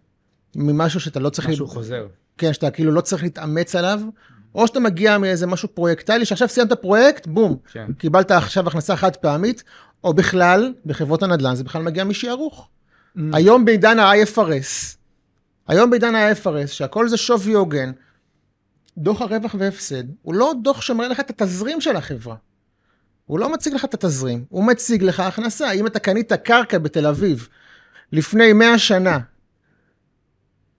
[0.56, 1.48] ממשהו שאתה לא צריך...
[1.48, 2.06] משהו חוזר.
[2.38, 4.00] כן, שאתה כאילו לא צריך להתאמץ עליו,
[4.54, 7.92] או שאתה מגיע מאיזה משהו פרויקטלי, שעכשיו סיימת פרויקט, בום, כן.
[7.98, 9.64] קיבלת עכשיו הכנסה חד פעמית,
[10.04, 12.68] או בכלל, בחברות הנדל"ן זה בכלל מגיע משערוך.
[13.16, 13.20] Mm.
[13.32, 14.96] היום בעידן ה-IFRS,
[15.68, 17.92] היום בעידן ה-IFRS, שהכל זה שווי הוגן,
[18.98, 22.36] דוח הרווח והפסד, הוא לא דוח שמראה לך את התזרים של החברה.
[23.26, 25.70] הוא לא מציג לך את התזרים, הוא מציג לך הכנסה.
[25.70, 27.48] אם אתה קנית קרקע בתל אביב
[28.12, 29.18] לפני 100 שנה,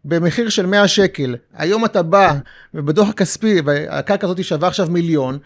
[0.05, 2.33] במחיר של 100 שקל, היום אתה בא
[2.73, 5.39] ובדוח הכספי, והקרקע הזאת שווה עכשיו מיליון,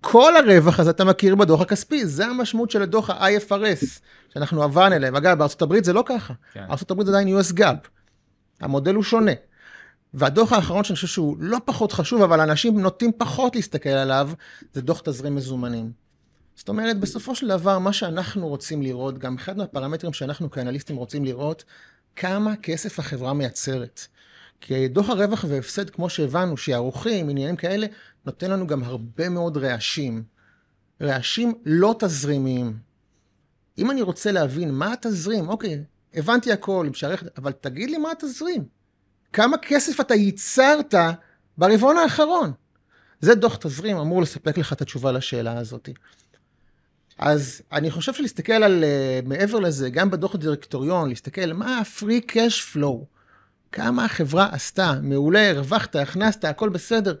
[0.00, 4.00] כל הרווח הזה אתה מכיר בדוח הכספי, זה המשמעות של הדוח ה-IFRS,
[4.34, 5.16] שאנחנו עברנו אליהם.
[5.16, 6.34] אגב, הברית זה לא ככה.
[6.52, 6.64] כן.
[6.90, 7.88] הברית זה עדיין US GAAP.
[8.60, 9.32] המודל הוא שונה.
[10.14, 14.30] והדוח האחרון שאני חושב שהוא לא פחות חשוב, אבל אנשים נוטים פחות להסתכל עליו,
[14.72, 15.92] זה דוח תזרים מזומנים.
[16.56, 21.24] זאת אומרת, בסופו של דבר, מה שאנחנו רוצים לראות, גם אחד מהפרמטרים שאנחנו כאנליסטים רוצים
[21.24, 21.64] לראות,
[22.16, 24.06] כמה כסף החברה מייצרת.
[24.60, 27.86] כי דוח הרווח והפסד, כמו שהבנו, שערוכים, עניינים כאלה,
[28.26, 30.24] נותן לנו גם הרבה מאוד רעשים.
[31.02, 32.78] רעשים לא תזרימיים.
[33.78, 38.10] אם אני רוצה להבין מה התזרים, אוקיי, הבנתי הכל, עם שערך, אבל תגיד לי מה
[38.10, 38.64] התזרים.
[39.32, 40.94] כמה כסף אתה ייצרת
[41.58, 42.52] ברבעון האחרון?
[43.20, 45.88] זה דוח תזרים אמור לספק לך את התשובה לשאלה הזאת.
[47.18, 52.76] אז אני חושב שלהסתכל על, uh, מעבר לזה, גם בדוח הדירקטוריון, להסתכל מה ה-free cash
[52.76, 53.04] flow,
[53.72, 57.16] כמה החברה עשתה, מעולה, הרווחת, הכנסת, הכל בסדר,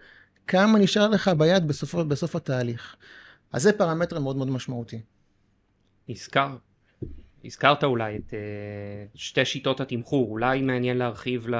[0.46, 2.96] כמה נשאר לך ביד בסוף, בסוף התהליך.
[3.52, 5.00] אז זה פרמטר מאוד מאוד משמעותי.
[6.08, 6.56] הזכר,
[7.44, 8.34] הזכרת אולי את uh,
[9.14, 11.54] שתי שיטות התמחור, אולי מעניין להרחיב ל...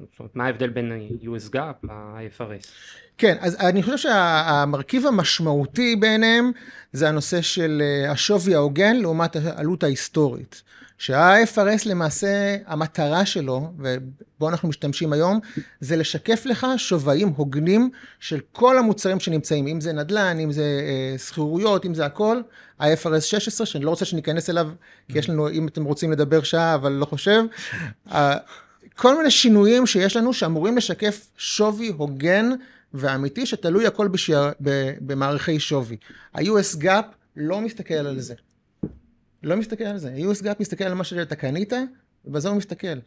[0.00, 2.66] זאת אומרת, מה ההבדל בין ה-US GAAP ל-IFRS?
[3.18, 6.52] כן, אז אני חושב שהמרכיב המשמעותי ביניהם
[6.92, 10.62] זה הנושא של אה, השווי ההוגן לעומת העלות ההיסטורית.
[10.98, 15.40] שה-IFRS למעשה, המטרה שלו, ובו אנחנו משתמשים היום,
[15.80, 21.18] זה לשקף לך שווים הוגנים של כל המוצרים שנמצאים, אם זה נדל"ן, אם זה אה,
[21.18, 22.40] שכירויות, אם זה הכל,
[22.78, 24.70] ה-IFRS 16, שאני לא רוצה שניכנס אליו,
[25.08, 27.42] כי יש לנו, אם אתם רוצים לדבר שעה, אבל לא חושב.
[29.00, 32.50] כל מיני שינויים שיש לנו שאמורים לשקף שווי הוגן
[32.94, 34.38] ואמיתי, שתלוי הכל בשיר,
[35.00, 35.96] במערכי שווי.
[36.34, 37.04] ה-US GAAP
[37.36, 38.34] לא מסתכל על זה.
[39.42, 40.10] לא מסתכל על זה.
[40.10, 41.72] ה-US GAAP מסתכל על מה שאתה קנית,
[42.24, 42.98] ובזה הוא מסתכל.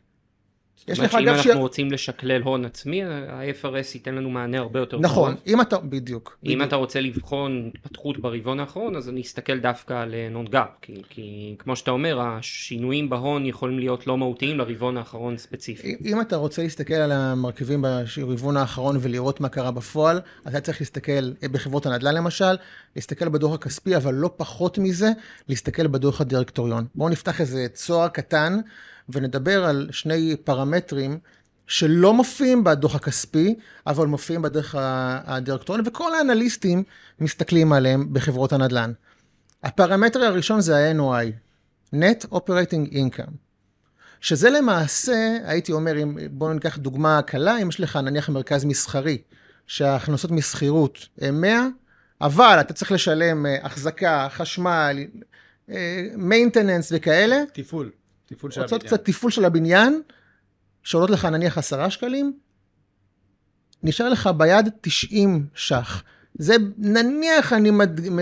[0.88, 1.28] יש לך אגב...
[1.28, 5.06] אם אנחנו רוצים לשקלל הון עצמי, ה-IFRS ייתן לנו מענה הרבה יותר טוב.
[5.06, 6.38] נכון, אם אתה, בדיוק.
[6.46, 11.56] אם אתה רוצה לבחון התפתחות ברבעון האחרון, אז אני אסתכל דווקא על non-GAAP, כי, כי
[11.60, 15.96] כמו שאתה אומר, השינויים בהון יכולים להיות לא מהותיים לרבעון האחרון ספציפי.
[16.06, 21.32] אם אתה רוצה להסתכל על המרכיבים ברבעון האחרון ולראות מה קרה בפועל, אתה צריך להסתכל
[21.52, 22.56] בחברות הנדל"ן למשל,
[22.96, 25.10] להסתכל בדוח הכספי, אבל לא פחות מזה,
[25.50, 26.86] להסתכל בדוח הדירקטוריון.
[26.96, 28.60] בואו נפתח איזה צוהר קטן.
[29.10, 31.18] ונדבר על שני פרמטרים
[31.68, 33.56] שלא מופיעים בדוח הכספי,
[33.88, 36.84] אבל מופיעים בדרך הדירקטוריון, וכל האנליסטים
[37.20, 38.92] מסתכלים עליהם בחברות הנדל"ן.
[39.64, 41.32] הפרמטר הראשון זה ה-NOI,
[41.96, 43.32] Net Operating Income,
[44.22, 49.18] שזה למעשה, הייתי אומר, אם, בואו ניקח דוגמה קלה, אם יש לך נניח מרכז מסחרי,
[49.68, 51.68] שההכנסות משכירות הן 100,
[52.22, 54.98] אבל אתה צריך לשלם החזקה, חשמל,
[56.18, 57.44] מיינטננס וכאלה.
[57.54, 57.92] תפעול.
[58.34, 58.88] תפעול של הבניין.
[58.88, 60.02] קצת תפעול של הבניין,
[60.84, 62.34] שעולות לך נניח עשרה שקלים,
[63.84, 66.04] נשאר לך ביד 90 ש"ח.
[66.34, 67.72] זה, נניח אני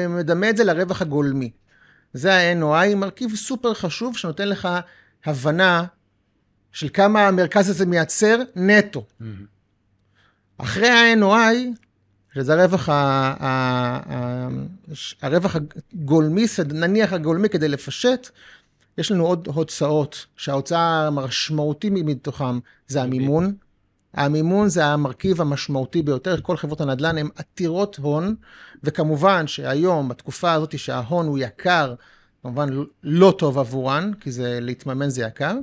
[0.10, 1.52] מדמה את זה לרווח הגולמי.
[2.14, 4.70] זה ה-NOI, מרכיב סופר חשוב שנותן לך
[5.26, 5.86] הבנה
[6.72, 9.06] של כמה המרכז הזה מייצר נטו.
[9.22, 9.26] Mm-hmm.
[10.58, 11.56] אחרי ה-NOI,
[12.34, 13.48] שזה הרווח, ה, ה,
[14.14, 14.48] ה,
[15.22, 15.56] הרווח
[15.94, 18.30] הגולמי, נניח הגולמי כדי לפשט,
[19.02, 23.56] יש לנו עוד הוצאות, שההוצאה המשמעותית מתוכם זה המימון.
[24.14, 28.36] המימון זה המרכיב המשמעותי ביותר, כל חברות הנדל"ן הן עתירות הון,
[28.84, 31.94] וכמובן שהיום, בתקופה הזאת שההון הוא יקר,
[32.42, 32.70] כמובן
[33.04, 35.56] לא טוב עבורן, כי זה, להתממן זה יקר.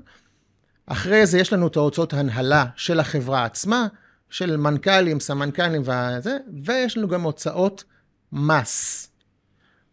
[0.86, 3.86] אחרי זה יש לנו את ההוצאות הנהלה של החברה עצמה,
[4.30, 7.84] של מנכ"לים, סמנכ"לים וזה, ויש לנו גם הוצאות
[8.32, 9.08] מס.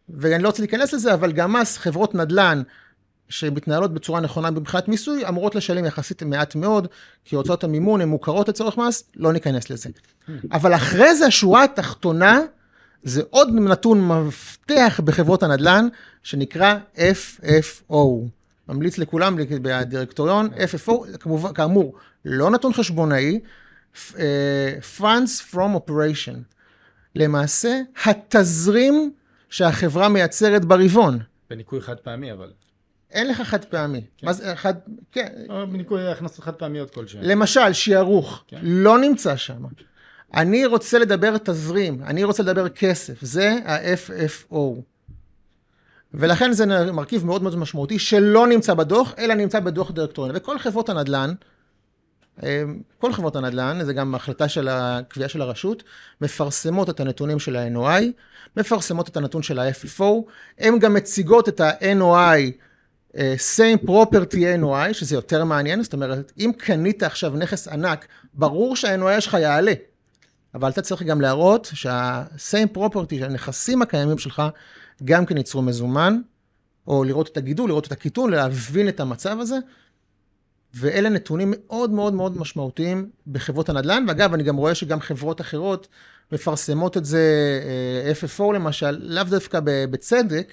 [0.09, 2.61] ואני לא רוצה להיכנס לזה, אבל גם מס, חברות נדל"ן
[3.29, 6.87] שמתנהלות בצורה נכונה מבחינת מיסוי, אמורות לשלם יחסית מעט מאוד,
[7.25, 9.89] כי הוצאות המימון הן מוכרות לצורך מס, לא ניכנס לזה.
[10.51, 12.39] אבל אחרי זה, השורה התחתונה,
[13.03, 15.87] זה עוד נתון מפתח בחברות הנדל"ן,
[16.23, 17.95] שנקרא FFO.
[18.69, 23.39] ממליץ לכולם בדירקטוריון, FFO, כמובן, כאמור, לא נתון חשבונאי,
[24.19, 26.35] אה, Funds from Operation.
[27.15, 29.11] למעשה, התזרים
[29.49, 31.19] שהחברה מייצרת ברבעון.
[31.49, 32.51] בניכוי חד פעמי, אבל.
[33.15, 34.01] אין לך חד פעמי.
[34.17, 34.27] כן.
[34.27, 34.73] מה זה חד...
[35.11, 35.27] כן.
[35.49, 37.21] או בניכוי הכנסות חד פעמיות כלשהן.
[37.23, 38.57] למשל, שיערוך, כן.
[38.61, 39.63] לא נמצא שם.
[40.33, 44.81] אני רוצה לדבר תזרים, אני רוצה לדבר כסף, זה ה-FFO.
[46.13, 50.35] ולכן זה מרכיב מאוד מאוד משמעותי שלא נמצא בדוח, אלא נמצא בדוח דירקטוריון.
[50.35, 51.33] וכל חברות הנדל"ן,
[52.99, 55.83] כל חברות הנדל"ן, זה גם החלטה של הקביעה של הרשות,
[56.21, 58.03] מפרסמות את הנתונים של ה-NOI,
[58.57, 60.03] מפרסמות את הנתון של ה-FFO,
[60.59, 62.49] הן גם מציגות את ה-NOI, אה,
[63.17, 69.21] same property NOI, שזה יותר מעניין, זאת אומרת, אם קנית עכשיו נכס ענק, ברור שה-NOI
[69.21, 69.73] שלך יעלה,
[70.55, 74.41] אבל אתה צריך גם להראות שה-same property, שהנכסים הקיימים שלך,
[75.03, 76.21] גם כן ייצרו מזומן,
[76.87, 79.57] או לראות את הגידול, לראות את הקיטון, להבין את המצב הזה.
[80.73, 85.87] ואלה נתונים מאוד מאוד מאוד משמעותיים בחברות הנדל"ן, ואגב, אני גם רואה שגם חברות אחרות
[86.31, 87.23] מפרסמות את זה,
[88.05, 90.51] אה, FFO למשל, לאו דווקא בצדק,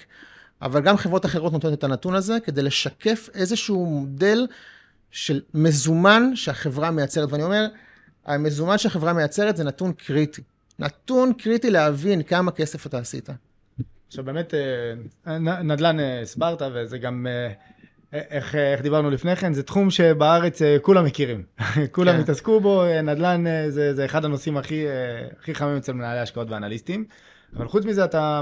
[0.61, 4.47] אבל גם חברות אחרות נותנות את הנתון הזה כדי לשקף איזשהו מודל
[5.11, 7.31] של מזומן שהחברה מייצרת.
[7.31, 7.67] ואני אומר,
[8.25, 10.41] המזומן שהחברה מייצרת זה נתון קריטי.
[10.79, 13.29] נתון קריטי להבין כמה כסף אתה עשית.
[14.07, 17.53] עכשיו באמת, אה, נדל"ן אה, הסברת, וזה גם, אה,
[18.13, 21.43] איך, איך דיברנו לפני כן, זה תחום שבארץ כולם מכירים.
[21.91, 22.19] כולם כן.
[22.19, 24.85] התעסקו בו, נדל"ן זה, זה אחד הנושאים הכי,
[25.39, 27.05] הכי חמים אצל מנהלי השקעות ואנליסטים.
[27.55, 28.41] אבל חוץ מזה אתה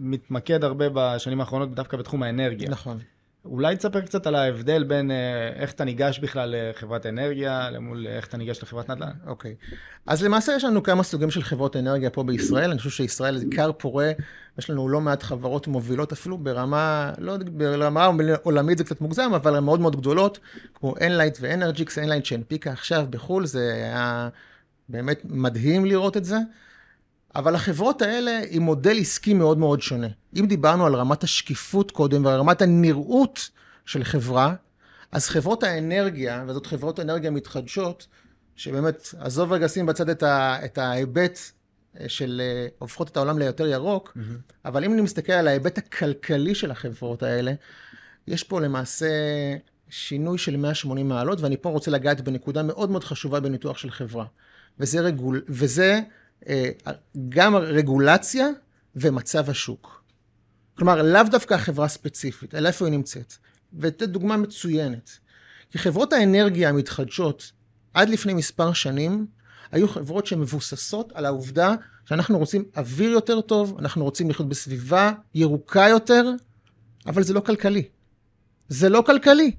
[0.00, 2.68] מתמקד הרבה בשנים האחרונות דווקא בתחום האנרגיה.
[2.70, 2.98] נכון.
[3.44, 8.26] אולי תספר קצת על ההבדל בין אה, איך אתה ניגש בכלל לחברת אנרגיה, למול איך
[8.26, 9.10] אתה ניגש לחברת נדל"ן.
[9.26, 9.54] אוקיי.
[9.60, 9.74] Okay.
[10.06, 12.70] אז למעשה יש לנו כמה סוגים של חברות אנרגיה פה בישראל.
[12.70, 14.12] אני חושב שישראל זה כר פורה,
[14.58, 18.08] יש לנו לא מעט חברות מובילות אפילו ברמה, לא ברמה
[18.42, 20.38] עולמית זה קצת מוגזם, אבל הן מאוד מאוד גדולות,
[20.74, 24.28] כמו Enlight ו-Energix, Enlight שהנפיקה עכשיו בחו"ל, זה היה
[24.88, 26.38] באמת מדהים לראות את זה.
[27.34, 30.06] אבל החברות האלה עם מודל עסקי מאוד מאוד שונה.
[30.36, 33.50] אם דיברנו על רמת השקיפות קודם ועל רמת הנראות
[33.86, 34.54] של חברה,
[35.12, 38.06] אז חברות האנרגיה, וזאת חברות אנרגיה מתחדשות,
[38.56, 41.38] שבאמת, עזוב רגע שים בצד את, ה, את ההיבט
[42.00, 44.52] אה, של אה, הופכות את העולם ליותר ירוק, mm-hmm.
[44.64, 47.52] אבל אם אני מסתכל על ההיבט הכלכלי של החברות האלה,
[48.28, 49.06] יש פה למעשה
[49.88, 54.24] שינוי של 180 מעלות, ואני פה רוצה לגעת בנקודה מאוד מאוד חשובה בניתוח של חברה.
[54.80, 56.00] וזה, רגול, וזה
[57.28, 58.48] גם רגולציה
[58.96, 60.04] ומצב השוק.
[60.74, 63.34] כלומר, לאו דווקא החברה ספציפית, אלא איפה היא נמצאת.
[63.78, 65.10] ותת דוגמה מצוינת.
[65.70, 67.52] כי חברות האנרגיה המתחדשות,
[67.94, 69.26] עד לפני מספר שנים,
[69.72, 71.74] היו חברות שמבוססות על העובדה
[72.04, 76.30] שאנחנו רוצים אוויר יותר טוב, אנחנו רוצים לחיות בסביבה ירוקה יותר,
[77.06, 77.88] אבל זה לא כלכלי.
[78.68, 79.50] זה לא כלכלי.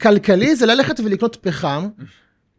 [0.00, 1.88] כלכלי זה ללכת ולקנות פחם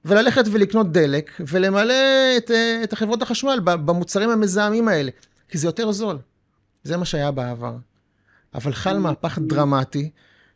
[0.05, 1.93] וללכת ולקנות דלק ולמלא
[2.37, 5.11] את, אה, את החברות החשמל במוצרים המזהמים האלה,
[5.49, 6.17] כי זה יותר זול.
[6.83, 7.75] זה מה שהיה בעבר.
[8.53, 10.09] אבל חל מהפך דרמטי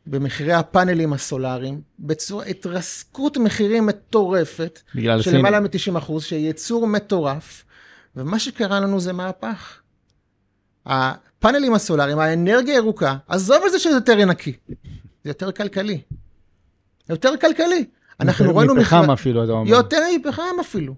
[0.07, 4.79] במחירי הפאנלים הסולאריים, בצורה התרסקות מחירים מטורפת,
[5.21, 7.63] של למעלה מ-90 אחוז, שייצור מטורף,
[8.15, 9.79] ומה שקרה לנו זה מהפך.
[10.85, 14.53] הפאנלים הסולאריים, האנרגיה הירוקה, עזוב את זה שזה יותר נקי,
[15.23, 16.01] זה יותר כלכלי.
[17.09, 17.85] יותר כלכלי.
[18.19, 18.75] אנחנו ראינו...
[18.75, 19.13] מפחם מחיר...
[19.13, 19.69] אפילו, אתה אומר.
[19.69, 20.95] יותר מפחם אפילו.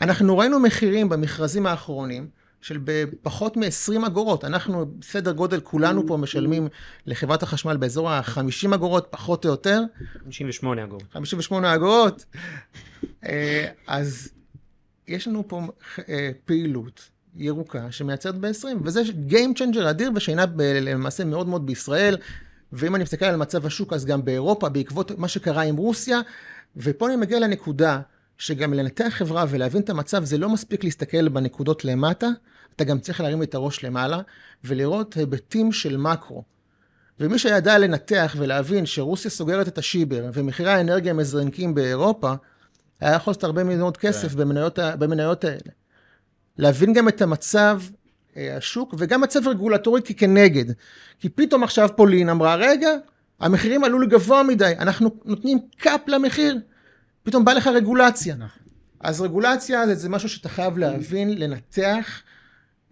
[0.00, 2.28] אנחנו ראינו מחירים במכרזים האחרונים
[2.60, 4.44] של בפחות מ-20 אגורות.
[4.44, 6.68] אנחנו, בסדר גודל, כולנו פה משלמים
[7.06, 9.80] לחברת החשמל באזור ה-50 אגורות, פחות או יותר.
[10.24, 11.04] 58 אגורות.
[11.12, 12.24] 58 אגורות.
[13.24, 14.28] אה, אז
[15.08, 15.62] יש לנו פה
[16.08, 22.16] אה, פעילות ירוקה שמייצרת ב-20, וזה Game Changer אדיר ושינה למעשה מאוד מאוד בישראל.
[22.74, 26.20] ואם אני מסתכל על מצב השוק, אז גם באירופה, בעקבות מה שקרה עם רוסיה,
[26.76, 28.00] ופה אני מגיע לנקודה
[28.38, 32.28] שגם לנתח חברה ולהבין את המצב, זה לא מספיק להסתכל בנקודות למטה,
[32.76, 34.20] אתה גם צריך להרים את הראש למעלה
[34.64, 36.42] ולראות היבטים של מקרו.
[37.20, 42.32] ומי שידע לנתח ולהבין שרוסיה סוגרת את השיבר ומחירי האנרגיה מזרנקים באירופה,
[43.00, 44.36] היה יכול לעשות הרבה מאוד כסף כן.
[44.38, 45.72] במניות, במניות האלה.
[46.58, 47.80] להבין גם את המצב,
[48.36, 50.64] השוק, וגם מצב רגולטורי כנגד.
[51.20, 52.90] כי פתאום עכשיו פולין אמרה, רגע,
[53.40, 56.58] המחירים עלו לגבוה מדי, אנחנו נותנים קאפ למחיר.
[57.22, 58.34] פתאום בא לך רגולציה.
[58.34, 58.62] נכון.
[59.00, 62.22] אז רגולציה זה, זה משהו שאתה חייב להבין, לנתח,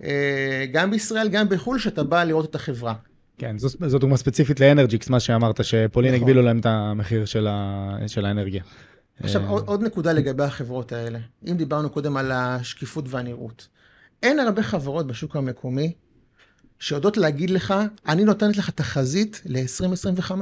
[0.02, 2.94] אה, גם בישראל, גם בחו"ל, שאתה בא לראות את החברה.
[3.38, 6.22] כן, זו, זו דוגמה ספציפית לאנרג'יקס, מה שאמרת, שפולין נכון.
[6.22, 8.62] הגבילו להם את המחיר של, ה, של האנרגיה.
[9.22, 11.18] עכשיו, אה, עוד, עוד נקודה לגבי החברות האלה.
[11.50, 13.68] אם דיברנו קודם על השקיפות והנראות.
[14.22, 15.92] אין הרבה חברות בשוק המקומי
[16.78, 17.74] שיודעות להגיד לך,
[18.08, 20.32] אני נותנת לך תחזית ל-2025.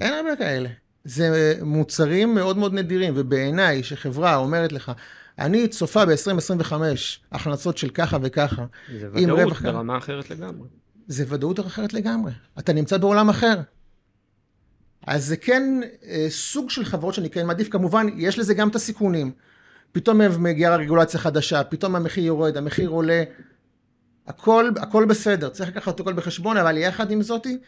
[0.00, 0.68] אין הרבה כאלה.
[1.04, 4.92] זה מוצרים מאוד מאוד נדירים, ובעיניי, שחברה אומרת לך,
[5.38, 6.72] אני צופה ב-2025
[7.32, 8.64] הכנסות של ככה וככה.
[9.00, 10.68] זה ודאות ברמה אחרת לגמרי.
[11.06, 12.32] זה ודאות אחרת לגמרי.
[12.58, 13.60] אתה נמצא בעולם אחר.
[15.06, 18.74] אז זה כן אה, סוג של חברות שאני כן מעדיף, כמובן, יש לזה גם את
[18.74, 19.32] הסיכונים.
[19.94, 23.24] פתאום מגיעה רגולציה חדשה, פתאום המחיר יורד, המחיר עולה,
[24.26, 27.58] הכל, הכל בסדר, צריך לקחת הכל בחשבון, אבל יחד עם זאתי,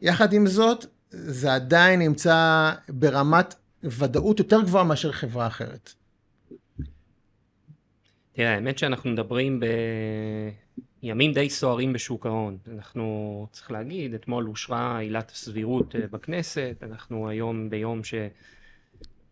[0.00, 5.92] יחד עם זאת, זה עדיין נמצא ברמת ודאות יותר גבוהה מאשר חברה אחרת.
[8.32, 9.60] תראה, האמת שאנחנו מדברים
[11.02, 12.58] בימים די סוערים בשוק ההון.
[12.74, 18.14] אנחנו, צריך להגיד, אתמול אושרה עילת הסבירות אה, בכנסת, אנחנו היום ביום ש...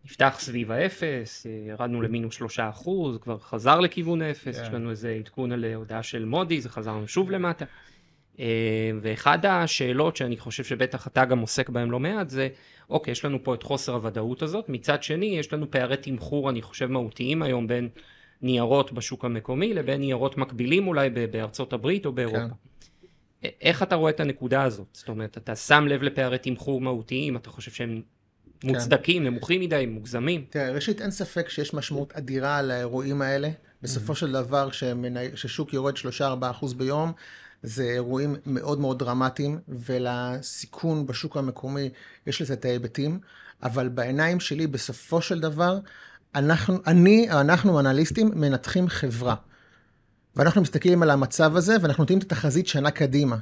[0.07, 4.61] נפתח סביב האפס, ירדנו למינוס שלושה אחוז, כבר חזר לכיוון האפס, yeah.
[4.61, 4.75] יש כן.
[4.75, 7.65] לנו איזה עדכון על הודעה של מודי, זה חזרנו שוב למטה.
[8.39, 12.47] אה, ואחד השאלות שאני חושב שבטח אתה גם עוסק בהן לא מעט זה,
[12.89, 16.61] אוקיי, יש לנו פה את חוסר הוודאות הזאת, מצד שני יש לנו פערי תמחור, אני
[16.61, 17.89] חושב, מהותיים היום בין
[18.41, 22.39] ניירות בשוק המקומי לבין ניירות מקבילים אולי בארצות הברית או באירופה.
[23.41, 23.49] כן.
[23.61, 24.87] איך אתה רואה את הנקודה הזאת?
[24.91, 28.01] זאת אומרת, אתה שם לב לפערי תמחור מהותיים, אתה חושב שהם.
[28.63, 29.29] מוצדקים, כן.
[29.29, 30.45] נמוכים מדי, מוגזמים.
[30.49, 33.49] תראה, ראשית אין ספק שיש משמעות אדירה לאירועים האלה.
[33.81, 34.15] בסופו.
[34.15, 34.69] של דבר,
[35.33, 37.11] כששוק יורד 3-4% ביום,
[37.63, 41.89] זה אירועים מאוד מאוד דרמטיים, ולסיכון בשוק המקומי
[42.27, 43.19] יש לזה את ההיבטים,
[43.63, 45.79] אבל בעיניים שלי, בסופו של דבר,
[46.35, 49.35] אנחנו, אני, אנחנו אנליסטים, מנתחים חברה.
[50.35, 53.37] ואנחנו מסתכלים על המצב הזה, ואנחנו נותנים את התחזית שנה קדימה.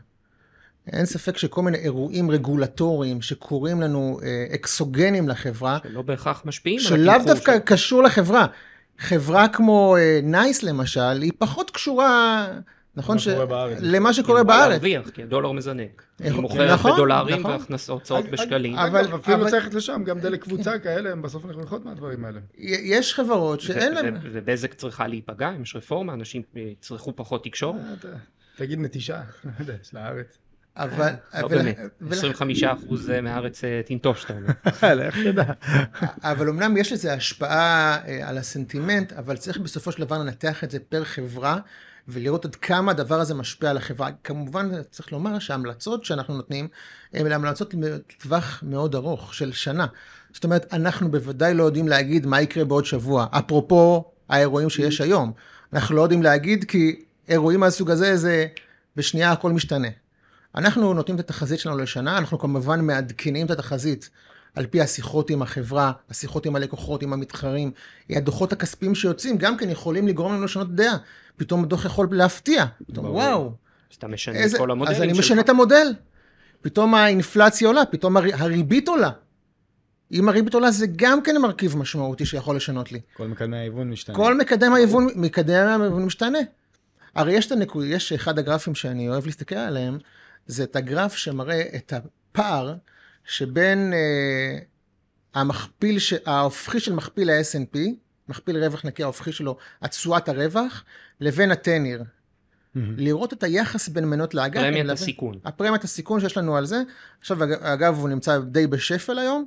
[0.93, 6.85] אין ספק שכל מיני אירועים רגולטוריים שקורים לנו אה, אקסוגנים לחברה, שלא בהכרח משפיעים על
[6.85, 7.19] התמחור.
[7.19, 7.61] שלאו דווקא ש...
[7.65, 8.45] קשור לחברה.
[8.99, 12.47] חברה כמו נייס אה, למשל, היא פחות קשורה,
[12.95, 13.19] נכון?
[13.19, 13.27] ש...
[13.79, 14.61] למה שקורה בארץ.
[14.61, 16.03] היא להרוויח, כי הדולר מזנק.
[16.19, 17.61] היא מוכרת נכון, בדולרים נכון.
[17.87, 18.75] והוצאות בשקלים.
[18.75, 19.49] אבל אפילו אבל...
[19.49, 22.39] צריך לשם, גם דלק קבוצה כאלה, הם בסוף אנחנו יכולים מהדברים האלה.
[22.57, 24.17] יש חברות שאין להם...
[24.23, 28.05] ובזק צריכה להיפגע, אם יש רפורמה, אנשים יצרכו פחות תקשורת.
[28.05, 28.11] אה,
[28.55, 29.21] תגיד נטישה,
[29.89, 30.37] של הארץ.
[30.77, 31.13] אבל...
[31.41, 31.77] לא באמת,
[32.11, 34.49] 25 אחוז מהארץ אה, תנטוש, אתה אומר.
[35.07, 35.43] לך תדע.
[36.23, 40.71] אבל אמנם יש לזה השפעה אה, על הסנטימנט, אבל צריך בסופו של דבר לנתח את
[40.71, 41.57] זה פר חברה,
[42.07, 44.09] ולראות עד כמה הדבר הזה משפיע על החברה.
[44.23, 46.67] כמובן, צריך לומר שההמלצות שאנחנו נותנים,
[47.13, 49.85] הן המלצות לטווח מאוד ארוך, של שנה.
[50.33, 55.31] זאת אומרת, אנחנו בוודאי לא יודעים להגיד מה יקרה בעוד שבוע, אפרופו האירועים שיש היום.
[55.73, 58.47] אנחנו לא יודעים להגיד כי אירועים מהסוג הזה, זה
[58.95, 59.87] בשנייה הכל משתנה.
[60.57, 64.09] אנחנו נותנים את התחזית שלנו לשנה, אנחנו כמובן מעדכנים את התחזית
[64.55, 67.71] על פי השיחות עם החברה, השיחות עם הלקוחות, עם המתחרים,
[68.09, 70.97] הדוחות הכספיים שיוצאים, גם כן יכולים לגרום לנו לשנות דעה.
[71.37, 72.65] פתאום הדוח יכול להפתיע.
[72.87, 73.51] פתאום וואו.
[73.91, 75.03] אז אתה משנה איזה, את כל המודלים שלך.
[75.03, 75.93] אז אני משנה את המודל.
[76.61, 79.09] פתאום האינפלציה עולה, פתאום הריבית עולה.
[80.11, 82.99] אם הריבית עולה זה גם כן מרכיב משמעותי שיכול לשנות לי.
[83.13, 84.15] כל מקדם ההיוון משתנה.
[84.15, 86.39] כל מקדם ההיוון, מקדם ההיוון משתנה.
[87.15, 89.97] הרי יש את הנקוד, יש אחד הגרפים שאני אוהב להסתכל עליהם,
[90.45, 92.75] זה את הגרף שמראה את הפער
[93.23, 94.59] שבין אה,
[95.33, 96.13] המכפיל, ש...
[96.25, 97.77] ההופכי של מכפיל ה-S&P,
[98.29, 100.83] מכפיל רווח נקי ההופכי שלו, התשואת הרווח,
[101.19, 102.01] לבין הטניר.
[102.01, 102.79] Mm-hmm.
[102.97, 104.61] לראות את היחס בין מנות לאגף.
[104.61, 104.89] פרמיית.
[104.89, 105.39] הסיכון.
[105.45, 106.81] הפרמיית הסיכון שיש לנו על זה.
[107.19, 109.45] עכשיו, אגב, הוא נמצא די בשפל היום,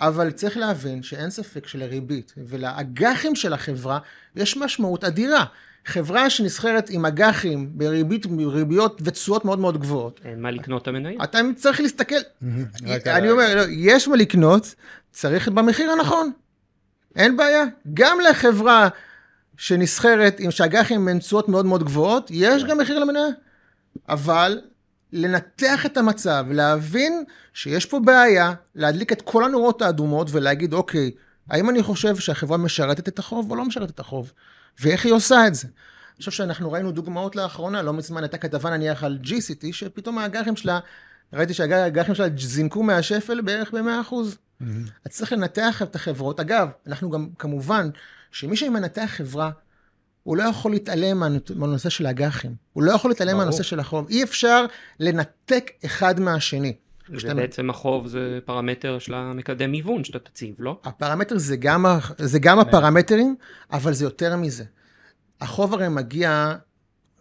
[0.00, 3.98] אבל צריך להבין שאין ספק שלריבית ולאג"חים של החברה
[4.36, 5.44] יש משמעות אדירה.
[5.86, 10.20] חברה שנסחרת עם אג"חים בריבית, ריביות ותשואות מאוד מאוד גבוהות.
[10.24, 11.24] אין מה לקנות את המניה.
[11.24, 12.14] אתה צריך להסתכל,
[13.06, 14.74] אני אומר, לא, יש מה לקנות,
[15.12, 16.32] צריך במחיר הנכון.
[17.16, 17.64] אין בעיה.
[17.94, 18.88] גם לחברה
[19.56, 23.26] שנסחרת עם שאג"חים עם תשואות מאוד מאוד גבוהות, יש גם מחיר למניה.
[24.08, 24.60] אבל
[25.12, 31.10] לנתח את המצב, להבין שיש פה בעיה, להדליק את כל הנורות האדומות ולהגיד, אוקיי,
[31.50, 34.32] האם אני חושב שהחברה משרתת את החוב או לא משרתת את החוב?
[34.80, 35.68] ואיך היא עושה את זה?
[35.68, 40.56] אני חושב שאנחנו ראינו דוגמאות לאחרונה, לא מזמן הייתה כתבה נניח על GCT, שפתאום האג"חים
[40.56, 40.80] שלה,
[41.32, 44.12] ראיתי שהאג"חים שלה זינקו מהשפל בערך ב-100%.
[44.12, 44.64] Mm-hmm.
[45.04, 46.40] אז צריך לנתח את החברות.
[46.40, 47.90] אגב, אנחנו גם, כמובן,
[48.30, 49.50] שמי שמנתח חברה,
[50.22, 51.22] הוא לא יכול להתעלם
[51.56, 52.54] מהנושא של האג"חים.
[52.72, 54.08] הוא לא יכול להתעלם מהנושא של החוב.
[54.08, 54.64] אי אפשר
[55.00, 56.72] לנתק אחד מהשני.
[57.08, 60.80] ובעצם החוב זה פרמטר של המקדם היוון שאתה תציב, לא?
[60.84, 61.86] הפרמטר זה גם,
[62.18, 63.36] זה גם הפרמטרים,
[63.72, 64.64] אבל זה יותר מזה.
[65.40, 66.54] החוב הרי מגיע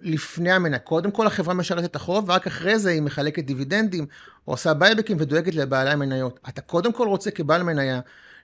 [0.02, 0.80] לפני המניה.
[0.80, 4.06] קודם כל החברה משרתת את החוב, ורק אחרי זה היא מחלקת דיבידנדים,
[4.48, 6.40] או עושה בייבקים ודואגת לבעלי המניות.
[6.50, 8.00] אתה קודם כל רוצה כבעל מניה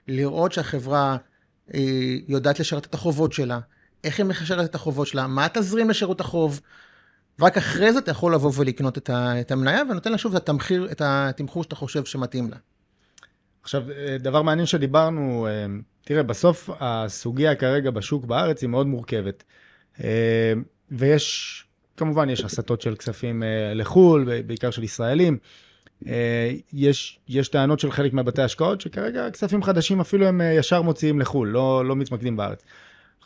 [0.08, 1.16] לראות שהחברה
[1.74, 1.80] אה,
[2.28, 3.58] יודעת לשרת את החובות שלה,
[4.06, 6.60] איך היא משרת את החובות שלה, מה תזרים לשירות החוב.
[7.38, 10.88] ורק אחרי זה אתה יכול לבוא ולקנות את, את המניה, ונותן לה שוב את התמחיר,
[10.92, 12.56] את התמחור שאתה חושב שמתאים לה.
[13.62, 15.66] עכשיו, אה, דבר מעניין שדיברנו, אה,
[16.04, 19.44] תראה, בסוף הסוגיה כרגע בשוק בארץ היא מאוד מורכבת.
[20.04, 20.52] אה,
[20.90, 21.64] ויש,
[21.96, 23.42] כמובן, יש הסטות של כספים
[23.74, 25.38] לחו"ל, בעיקר של ישראלים.
[26.72, 31.48] יש, יש טענות של חלק מהבתי השקעות, שכרגע כספים חדשים אפילו הם ישר מוציאים לחו"ל,
[31.48, 32.62] לא, לא מתמקדים בארץ.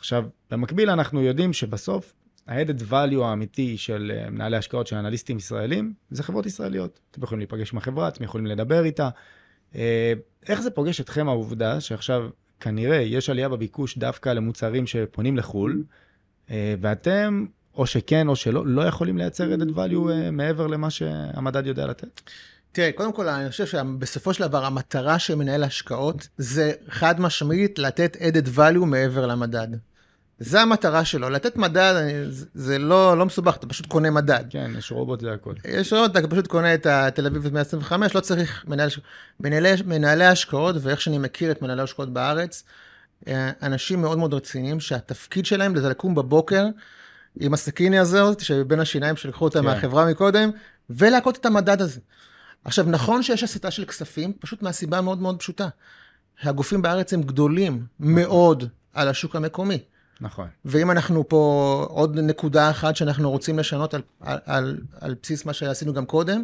[0.01, 2.13] עכשיו, במקביל אנחנו יודעים שבסוף
[2.47, 6.99] ה-added value האמיתי של אה, מנהלי השקעות, של אנליסטים ישראלים, זה חברות ישראליות.
[7.11, 9.09] אתם יכולים להיפגש עם החברה, אתם יכולים לדבר איתה.
[9.75, 10.13] אה,
[10.47, 12.29] איך זה פוגש אתכם העובדה שעכשיו
[12.59, 15.83] כנראה יש עלייה בביקוש דווקא למוצרים שפונים לחו"ל,
[16.51, 17.45] אה, ואתם,
[17.75, 22.21] או שכן או שלא, לא יכולים לייצר added value מעבר למה שהמדד יודע לתת?
[22.71, 27.79] תראה, קודם כל, אני חושב שבסופו של דבר, המטרה של מנהל השקעות זה חד משמעית
[27.79, 29.67] לתת added value מעבר למדד.
[30.43, 31.93] זה המטרה שלו, לתת מדד,
[32.53, 34.43] זה לא, לא מסובך, אתה פשוט קונה מדד.
[34.49, 35.53] כן, יש רובוט זה הכל.
[35.67, 38.89] יש רובוט, אתה פשוט קונה את התל אביב 125, לא צריך מנהל,
[39.39, 42.63] מנהלי, מנהלי השקעות, ואיך שאני מכיר את מנהלי השקעות בארץ,
[43.27, 46.65] אה, אנשים מאוד מאוד רציניים, שהתפקיד שלהם זה לקום בבוקר
[47.39, 49.65] עם הסכיני הזאת, שבין השיניים שלקחו אותה כן.
[49.65, 50.51] מהחברה מקודם,
[50.89, 51.99] ולהכות את המדד הזה.
[52.65, 55.67] עכשיו, נכון שיש הסתה של כספים, פשוט מהסיבה מאוד מאוד פשוטה.
[56.43, 58.63] הגופים בארץ הם גדולים מאוד
[58.93, 59.79] על השוק המקומי.
[60.21, 60.47] נכון.
[60.65, 65.53] ואם אנחנו פה, עוד נקודה אחת שאנחנו רוצים לשנות על, על, על, על בסיס מה
[65.53, 66.43] שעשינו גם קודם,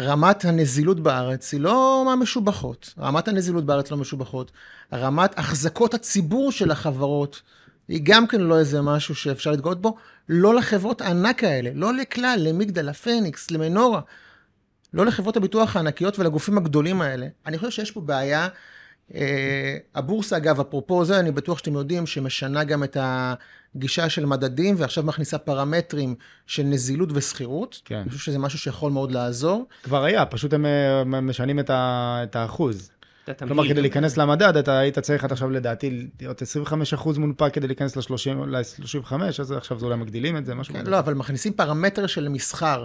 [0.00, 2.94] רמת הנזילות בארץ היא לא מהמשובחות.
[2.98, 4.52] רמת הנזילות בארץ לא משובחות.
[4.92, 7.42] רמת החזקות הציבור של החברות
[7.88, 9.96] היא גם כן לא איזה משהו שאפשר להתגאות בו.
[10.28, 14.00] לא לחברות הענק האלה, לא לכלל, למגדל, לפניקס, למנורה.
[14.94, 17.26] לא לחברות הביטוח הענקיות ולגופים הגדולים האלה.
[17.46, 18.48] אני חושב שיש פה בעיה
[19.94, 25.04] הבורסה, אגב, אפרופו זה, אני בטוח שאתם יודעים שמשנה גם את הגישה של מדדים, ועכשיו
[25.04, 26.14] מכניסה פרמטרים
[26.46, 27.80] של נזילות ושכירות.
[27.84, 27.96] כן.
[27.96, 29.66] אני חושב שזה משהו שיכול מאוד לעזור.
[29.82, 32.90] כבר היה, פשוט הם משנים את, ה, את האחוז.
[33.38, 36.42] כלומר, כדי להיכנס למדד, אתה היית צריך עד עכשיו לדעתי להיות
[36.96, 40.90] 25% מונפק כדי להיכנס ל-35, אז עכשיו זה אולי מגדילים את זה, משהו כן, כזה.
[40.90, 42.84] לא, אבל מכניסים פרמטר של מסחר.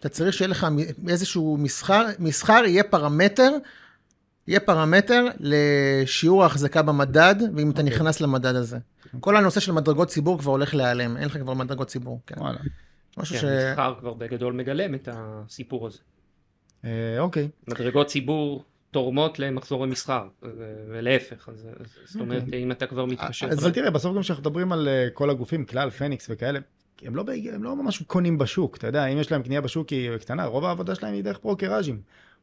[0.00, 0.66] אתה צריך שיהיה לך
[1.08, 3.50] איזשהו מסחר, מסחר יהיה פרמטר
[4.50, 7.94] יהיה פרמטר לשיעור ההחזקה במדד, ואם אתה אוקיי.
[7.94, 8.78] נכנס למדד הזה.
[9.20, 12.20] כל הנושא של מדרגות ציבור כבר הולך להיעלם, אין לך כבר מדרגות ציבור.
[12.26, 12.34] כן.
[12.38, 12.58] וואלה.
[13.18, 13.44] משהו כן, ש...
[13.44, 15.98] המסחר כבר בגדול מגלם את הסיפור הזה.
[16.84, 17.48] אה, אוקיי.
[17.68, 20.28] מדרגות ציבור תורמות למחזורי מסחר,
[20.88, 21.66] ולהפך, אז
[22.04, 22.62] זאת אומרת, אוקיי.
[22.62, 23.46] אם אתה כבר מתקשר.
[23.46, 26.58] אבל תראה, בסוף גם כשאנחנו מדברים על אה, כל הגופים, כלל, פניקס וכאלה,
[27.02, 30.16] הם לא, הם לא ממש קונים בשוק, אתה יודע, אם יש להם קנייה בשוק היא
[30.16, 32.00] קטנה, רוב העבודה שלהם היא דרך ברוקראז'ים.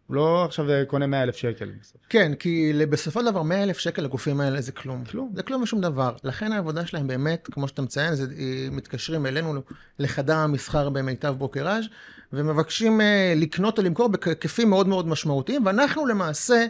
[0.08, 1.72] הוא לא עכשיו קונה 100 אלף שקל.
[2.10, 5.04] כן, כי בסופו של דבר 100 אלף שקל לגופים האלה זה כלום.
[5.06, 5.32] כלום.
[5.36, 6.16] זה כלום ושום דבר.
[6.24, 8.26] לכן העבודה שלהם באמת, כמו שאתה מציין, זה,
[8.72, 9.62] מתקשרים אלינו
[10.00, 11.86] לחדר המסחר במיטב ברוקראז'
[12.34, 16.68] ומבקשים אה, לקנות או למכור בהיקפים מאוד מאוד משמעותיים, ואנחנו למעשה אה,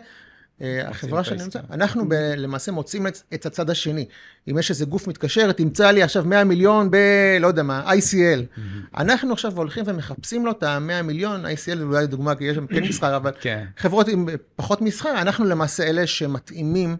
[0.61, 4.05] החברה שאני נמצא, אנחנו ב, למעשה מוצאים את, את הצד השני.
[4.49, 6.97] אם יש איזה גוף מתקשר, תמצא לי עכשיו 100 מיליון ב...
[7.39, 8.57] לא יודע מה, ICL.
[8.57, 8.97] Mm-hmm.
[8.97, 12.67] אנחנו עכשיו הולכים ומחפשים לו את ה-100 מיליון, ICL זה אולי דוגמה, כי יש שם
[12.67, 13.65] כן מסחר, אבל כן.
[13.77, 16.95] חברות עם פחות מסחר, אנחנו למעשה אלה שמתאימים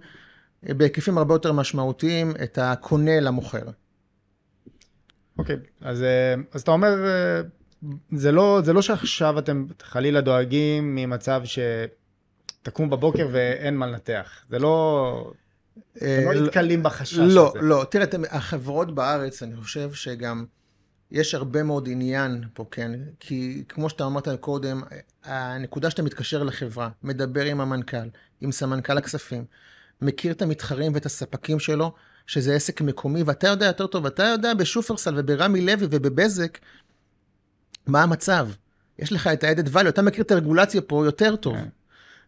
[0.70, 3.64] אה, בהיקפים הרבה יותר משמעותיים את הקונה למוכר.
[5.38, 6.96] אוקיי, okay, אז, אה, אז אתה אומר,
[8.12, 11.60] זה לא, זה לא שעכשיו אתם חלילה דואגים ממצב ש...
[12.68, 14.30] תקום בבוקר ואין מה לנתח.
[14.50, 15.32] זה לא...
[15.98, 17.60] אתם לא אה, נתקלים בחשש לא, הזה.
[17.60, 17.86] לא, לא.
[17.90, 20.46] תראה, החברות בארץ, אני חושב שגם
[21.12, 22.92] יש הרבה מאוד עניין פה, כן?
[23.20, 24.82] כי כמו שאתה אמרת קודם,
[25.24, 28.10] הנקודה שאתה מתקשר לחברה, מדבר עם המנכ"ל,
[28.42, 29.46] עם סמנכ"ל הכספים,
[30.02, 31.94] מכיר את המתחרים ואת הספקים שלו,
[32.26, 36.58] שזה עסק מקומי, ואתה יודע יותר טוב, אתה יודע בשופרסל וברמי לוי ובבזק,
[37.88, 38.50] מה המצב.
[39.00, 41.58] יש לך את ה-added value, אתה מכיר את הרגולציה פה יותר טוב.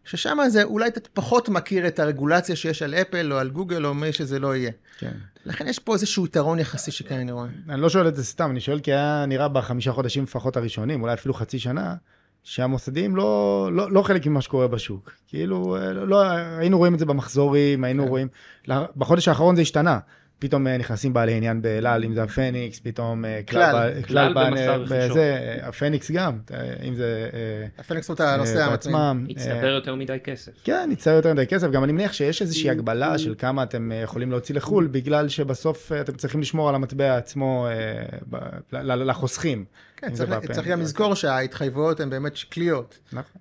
[0.04, 3.94] ששם זה אולי אתה פחות מכיר את הרגולציה שיש על אפל או על גוגל או
[3.94, 4.70] מי שזה לא יהיה.
[4.98, 5.12] כן.
[5.44, 7.48] לכן יש פה איזשהו יתרון יחסי שכן אני רואה.
[7.68, 11.02] אני לא שואל את זה סתם, אני שואל כי היה נראה בחמישה חודשים לפחות הראשונים,
[11.02, 11.94] אולי אפילו חצי שנה,
[12.42, 15.12] שהמוסדיים לא, לא, לא חלק ממה שקורה בשוק.
[15.26, 16.22] כאילו, אה, לא, לא,
[16.58, 18.08] היינו רואים את זה במחזורים, היינו כן.
[18.08, 18.28] רואים...
[18.96, 19.98] בחודש האחרון זה השתנה.
[20.40, 24.02] פתאום אה, נכנסים בעלי עניין באלעל, אם זה הפניקס, פתאום אה, כלל.
[24.02, 24.88] כלל רכישות.
[24.90, 27.28] בזה, הפניקס גם, אה, אם זה
[27.78, 28.58] הפניקס הוא את הנושא.
[28.58, 28.74] אה,
[29.30, 30.52] הצטבר יותר מדי כסף.
[30.64, 31.70] כן, יצטרך יותר מדי כסף.
[31.70, 36.12] גם אני מניח שיש איזושהי הגבלה של כמה אתם יכולים להוציא לחו"ל, בגלל שבסוף אתם
[36.12, 37.66] צריכים לשמור על המטבע עצמו
[38.72, 39.64] לחוסכים.
[39.96, 42.98] כן, צריך, גם לזכור שההתחייבויות הן באמת שקליות.
[43.12, 43.40] נכון.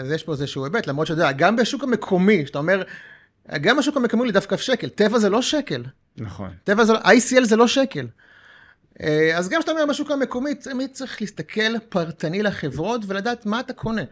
[0.00, 2.82] אז יש פה איזשהו היבט, למרות שאתה יודע, גם בשוק המקומי, שאתה אומר,
[3.60, 5.84] גם בשוק המקומי הוא דווקא שקל, טבע זה לא שקל.
[6.16, 6.50] נכון.
[6.64, 8.06] טבע זה לא, ICL זה לא שקל.
[9.00, 13.72] אה, אז גם כשאתה אומר בשוק המקומי, תמיד צריך להסתכל פרטני לחברות ולדעת מה אתה
[13.72, 14.02] קונה.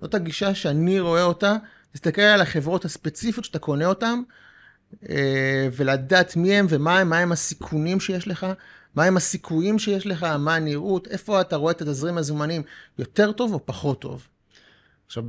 [0.00, 1.56] זאת הגישה שאני רואה אותה,
[1.94, 4.20] להסתכל על החברות הספציפיות שאתה קונה אותן,
[5.08, 8.46] אה, ולדעת מי הם ומה הם, מה הם הסיכונים שיש לך,
[8.94, 12.62] מה הם הסיכויים שיש לך, מה הנראות, איפה אתה רואה את התזרים הזומנים
[12.98, 14.28] יותר טוב או פחות טוב.
[15.06, 15.24] עכשיו,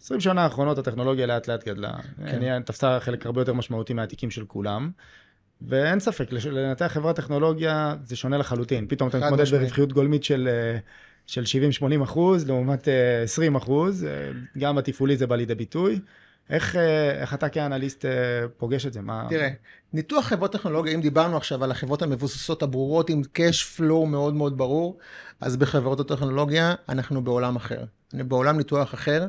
[0.00, 1.92] ב-20 שנה האחרונות הטכנולוגיה לאט לאט גדלה.
[2.26, 2.62] כן.
[2.62, 4.90] תפסה חלק הרבה יותר משמעותי מהתיקים של כולם.
[5.62, 8.86] ואין ספק, לנתח חברת טכנולוגיה זה שונה לחלוטין.
[8.88, 9.44] פתאום אתה מתמודד.
[9.44, 10.78] ברווחיות גולמית של, אה,
[11.26, 16.00] של 70-80 אחוז, לעומת אה, 20 אחוז, אה, גם בתפעולי זה בא לידי ביטוי.
[16.50, 18.10] איך, אה, איך אתה כאנליסט אה,
[18.56, 19.00] פוגש את זה?
[19.00, 19.26] מה...
[19.28, 19.48] תראה,
[19.92, 24.58] ניתוח חברות טכנולוגיה, אם דיברנו עכשיו על החברות המבוססות הברורות עם cash flow מאוד מאוד
[24.58, 24.98] ברור,
[25.40, 27.84] אז בחברות הטכנולוגיה אנחנו בעולם אחר.
[28.12, 29.26] בעולם ניתוח אחר,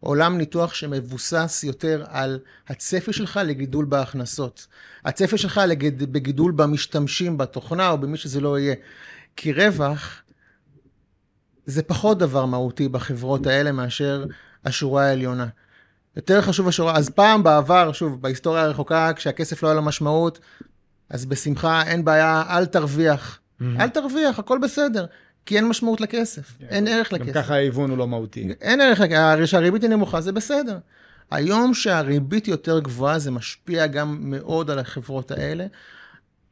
[0.00, 2.38] עולם ניתוח שמבוסס יותר על
[2.68, 4.66] הצפי שלך לגידול בהכנסות.
[5.04, 6.12] הצפי שלך לגד...
[6.12, 8.74] בגידול במשתמשים בתוכנה או במי שזה לא יהיה.
[9.36, 10.22] כי רווח
[11.66, 14.24] זה פחות דבר מהותי בחברות האלה מאשר
[14.64, 15.46] השורה העליונה.
[16.16, 20.40] יותר חשוב השורה, אז פעם בעבר, שוב, בהיסטוריה הרחוקה, כשהכסף לא היה לו משמעות,
[21.10, 23.38] אז בשמחה, אין בעיה, אל תרוויח.
[23.60, 23.64] Mhm.
[23.80, 25.06] אל תרוויח, הכל בסדר.
[25.46, 27.34] כי אין משמעות לכסף, אין ערך גם לכסף.
[27.34, 28.48] ככה ההיוון הוא לא מהותי.
[28.60, 30.78] אין ערך, לכסף, שהריבית היא נמוכה, זה בסדר.
[31.30, 35.66] היום שהריבית יותר גבוהה, זה משפיע גם מאוד על החברות האלה.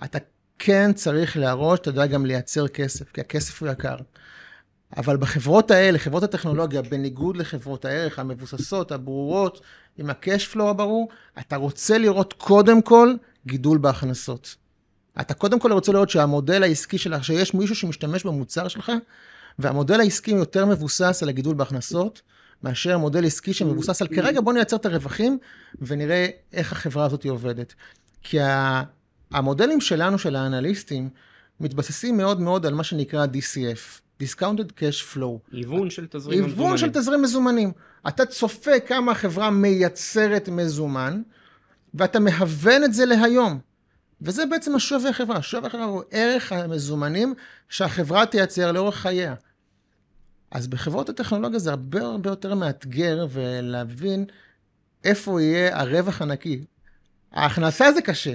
[0.05, 0.19] אתה
[0.59, 3.97] כן צריך להראות, אתה יודע גם לייצר כסף, כי הכסף הוא יקר.
[4.97, 9.61] אבל בחברות האלה, חברות הטכנולוגיה, בניגוד לחברות הערך המבוססות, הברורות,
[9.99, 11.09] עם ה-cash flow הברור,
[11.39, 13.15] אתה רוצה לראות קודם כל
[13.47, 14.57] גידול בהכנסות.
[15.21, 18.93] אתה קודם כל רוצה לראות שהמודל העסקי שלך, שיש מישהו שמשתמש במוצר שלך,
[19.59, 22.23] והמודל העסקי יותר מבוסס על הגידול בהכנסות,
[22.63, 25.39] מאשר מודל עסקי שמבוסס על כרגע בוא נייצר את הרווחים
[25.81, 27.75] ונראה איך החברה הזאת עובדת.
[28.23, 28.39] כי
[29.31, 31.09] המודלים שלנו, של האנליסטים,
[31.61, 35.53] מתבססים מאוד מאוד על מה שנקרא DCF, Discounted Cash Flow.
[35.53, 36.79] היוון של תזרים היוון המזומנים.
[36.79, 37.73] של תזרים מזומנים.
[38.09, 41.23] אתה צופה כמה החברה מייצרת מזומן,
[41.95, 43.59] ואתה מהוון את זה להיום.
[44.23, 45.43] וזה בעצם השווי החברה.
[45.43, 47.35] שווי החברה הוא ערך המזומנים
[47.69, 49.35] שהחברה תייצר לאורך חייה.
[50.51, 54.25] אז בחברות הטכנולוגיה זה הרבה הרבה יותר מאתגר ולהבין
[55.05, 56.65] איפה יהיה הרווח הנקי.
[57.33, 58.35] ההכנסה זה קשה.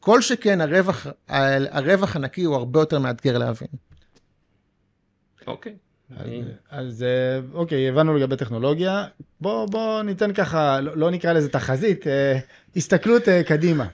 [0.00, 1.06] כל שכן הרווח,
[1.70, 3.68] הרווח הנקי הוא הרבה יותר מאתגר להבין.
[5.46, 5.76] אוקיי.
[6.16, 6.28] אז,
[6.70, 7.04] אז
[7.52, 9.04] אוקיי, הבנו לגבי טכנולוגיה.
[9.40, 12.38] בוא, בוא ניתן ככה, לא, לא נקרא לזה תחזית, אה,
[12.76, 13.86] הסתכלות אה, קדימה.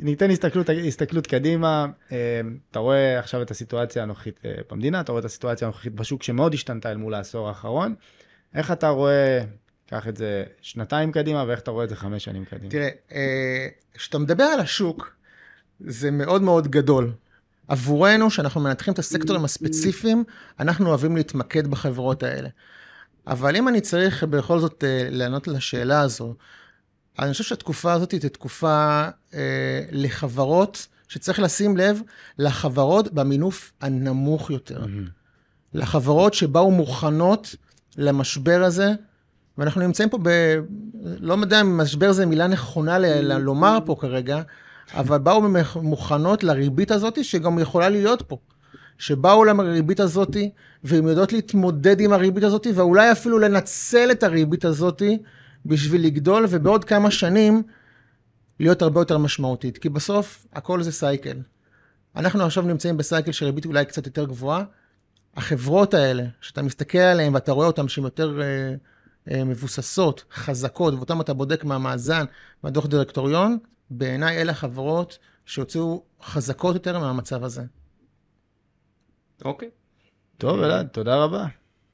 [0.00, 1.86] ניתן הסתכלות, הסתכלות קדימה.
[2.12, 2.40] אה,
[2.70, 6.54] אתה רואה עכשיו את הסיטואציה הנוכחית אה, במדינה, אתה רואה את הסיטואציה הנוכחית בשוק שמאוד
[6.54, 7.94] השתנתה אל מול העשור האחרון.
[8.54, 9.44] איך אתה רואה,
[9.86, 12.70] קח את זה שנתיים קדימה, ואיך אתה רואה את זה חמש שנים קדימה?
[12.70, 15.16] תראה, אה, כשאתה מדבר על השוק,
[15.80, 17.12] זה מאוד מאוד גדול.
[17.68, 20.24] עבורנו, שאנחנו מנתחים את הסקטורים הספציפיים,
[20.60, 22.48] אנחנו אוהבים להתמקד בחברות האלה.
[23.26, 26.34] אבל אם אני צריך בכל זאת לענות לשאלה הזו,
[27.18, 32.00] אני חושב שהתקופה הזאת היא תקופה אה, לחברות שצריך לשים לב
[32.38, 34.84] לחברות במינוף הנמוך יותר.
[35.74, 37.54] לחברות שבאו מוכנות
[37.96, 38.92] למשבר הזה,
[39.58, 40.28] ואנחנו נמצאים פה ב...
[41.02, 44.42] לא יודע אם משבר זה מילה נכונה ל- ל- לומר פה כרגע,
[44.94, 45.42] אבל באו
[45.82, 48.36] מוכנות לריבית הזאת, שגם יכולה להיות פה.
[48.98, 50.36] שבאו לריבית הזאת,
[50.84, 55.02] והן יודעות להתמודד עם הריבית הזאת, ואולי אפילו לנצל את הריבית הזאת
[55.66, 57.62] בשביל לגדול, ובעוד כמה שנים
[58.60, 59.78] להיות הרבה יותר משמעותית.
[59.78, 61.36] כי בסוף, הכל זה סייקל.
[62.16, 64.64] אנחנו עכשיו נמצאים בסייקל של ריבית אולי קצת יותר גבוהה.
[65.36, 68.74] החברות האלה, שאתה מסתכל עליהן ואתה רואה אותן שהן יותר אה,
[69.30, 72.24] אה, מבוססות, חזקות, ואותן אתה בודק מהמאזן,
[72.62, 73.58] מהדוח דירקטוריון,
[73.90, 77.62] בעיניי אלה החברות שהוציאו חזקות יותר מהמצב הזה.
[79.44, 79.70] אוקיי.
[80.38, 81.46] טוב, אלעד, תודה רבה.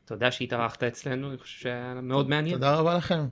[0.04, 2.54] תודה שהתארחת אצלנו, אני חושב שהיה מאוד מעניין.
[2.54, 3.26] תודה רבה לכם.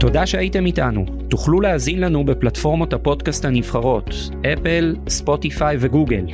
[0.00, 1.06] תודה שהייתם איתנו.
[1.28, 4.14] תוכלו להאזין לנו בפלטפורמות הפודקאסט הנבחרות,
[4.52, 6.24] אפל, ספוטיפיי וגוגל.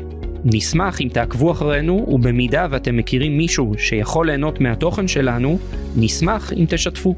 [0.44, 5.58] נשמח אם תעקבו אחרינו, ובמידה ואתם מכירים מישהו שיכול ליהנות מהתוכן שלנו,
[5.96, 7.14] נשמח אם תשתפו.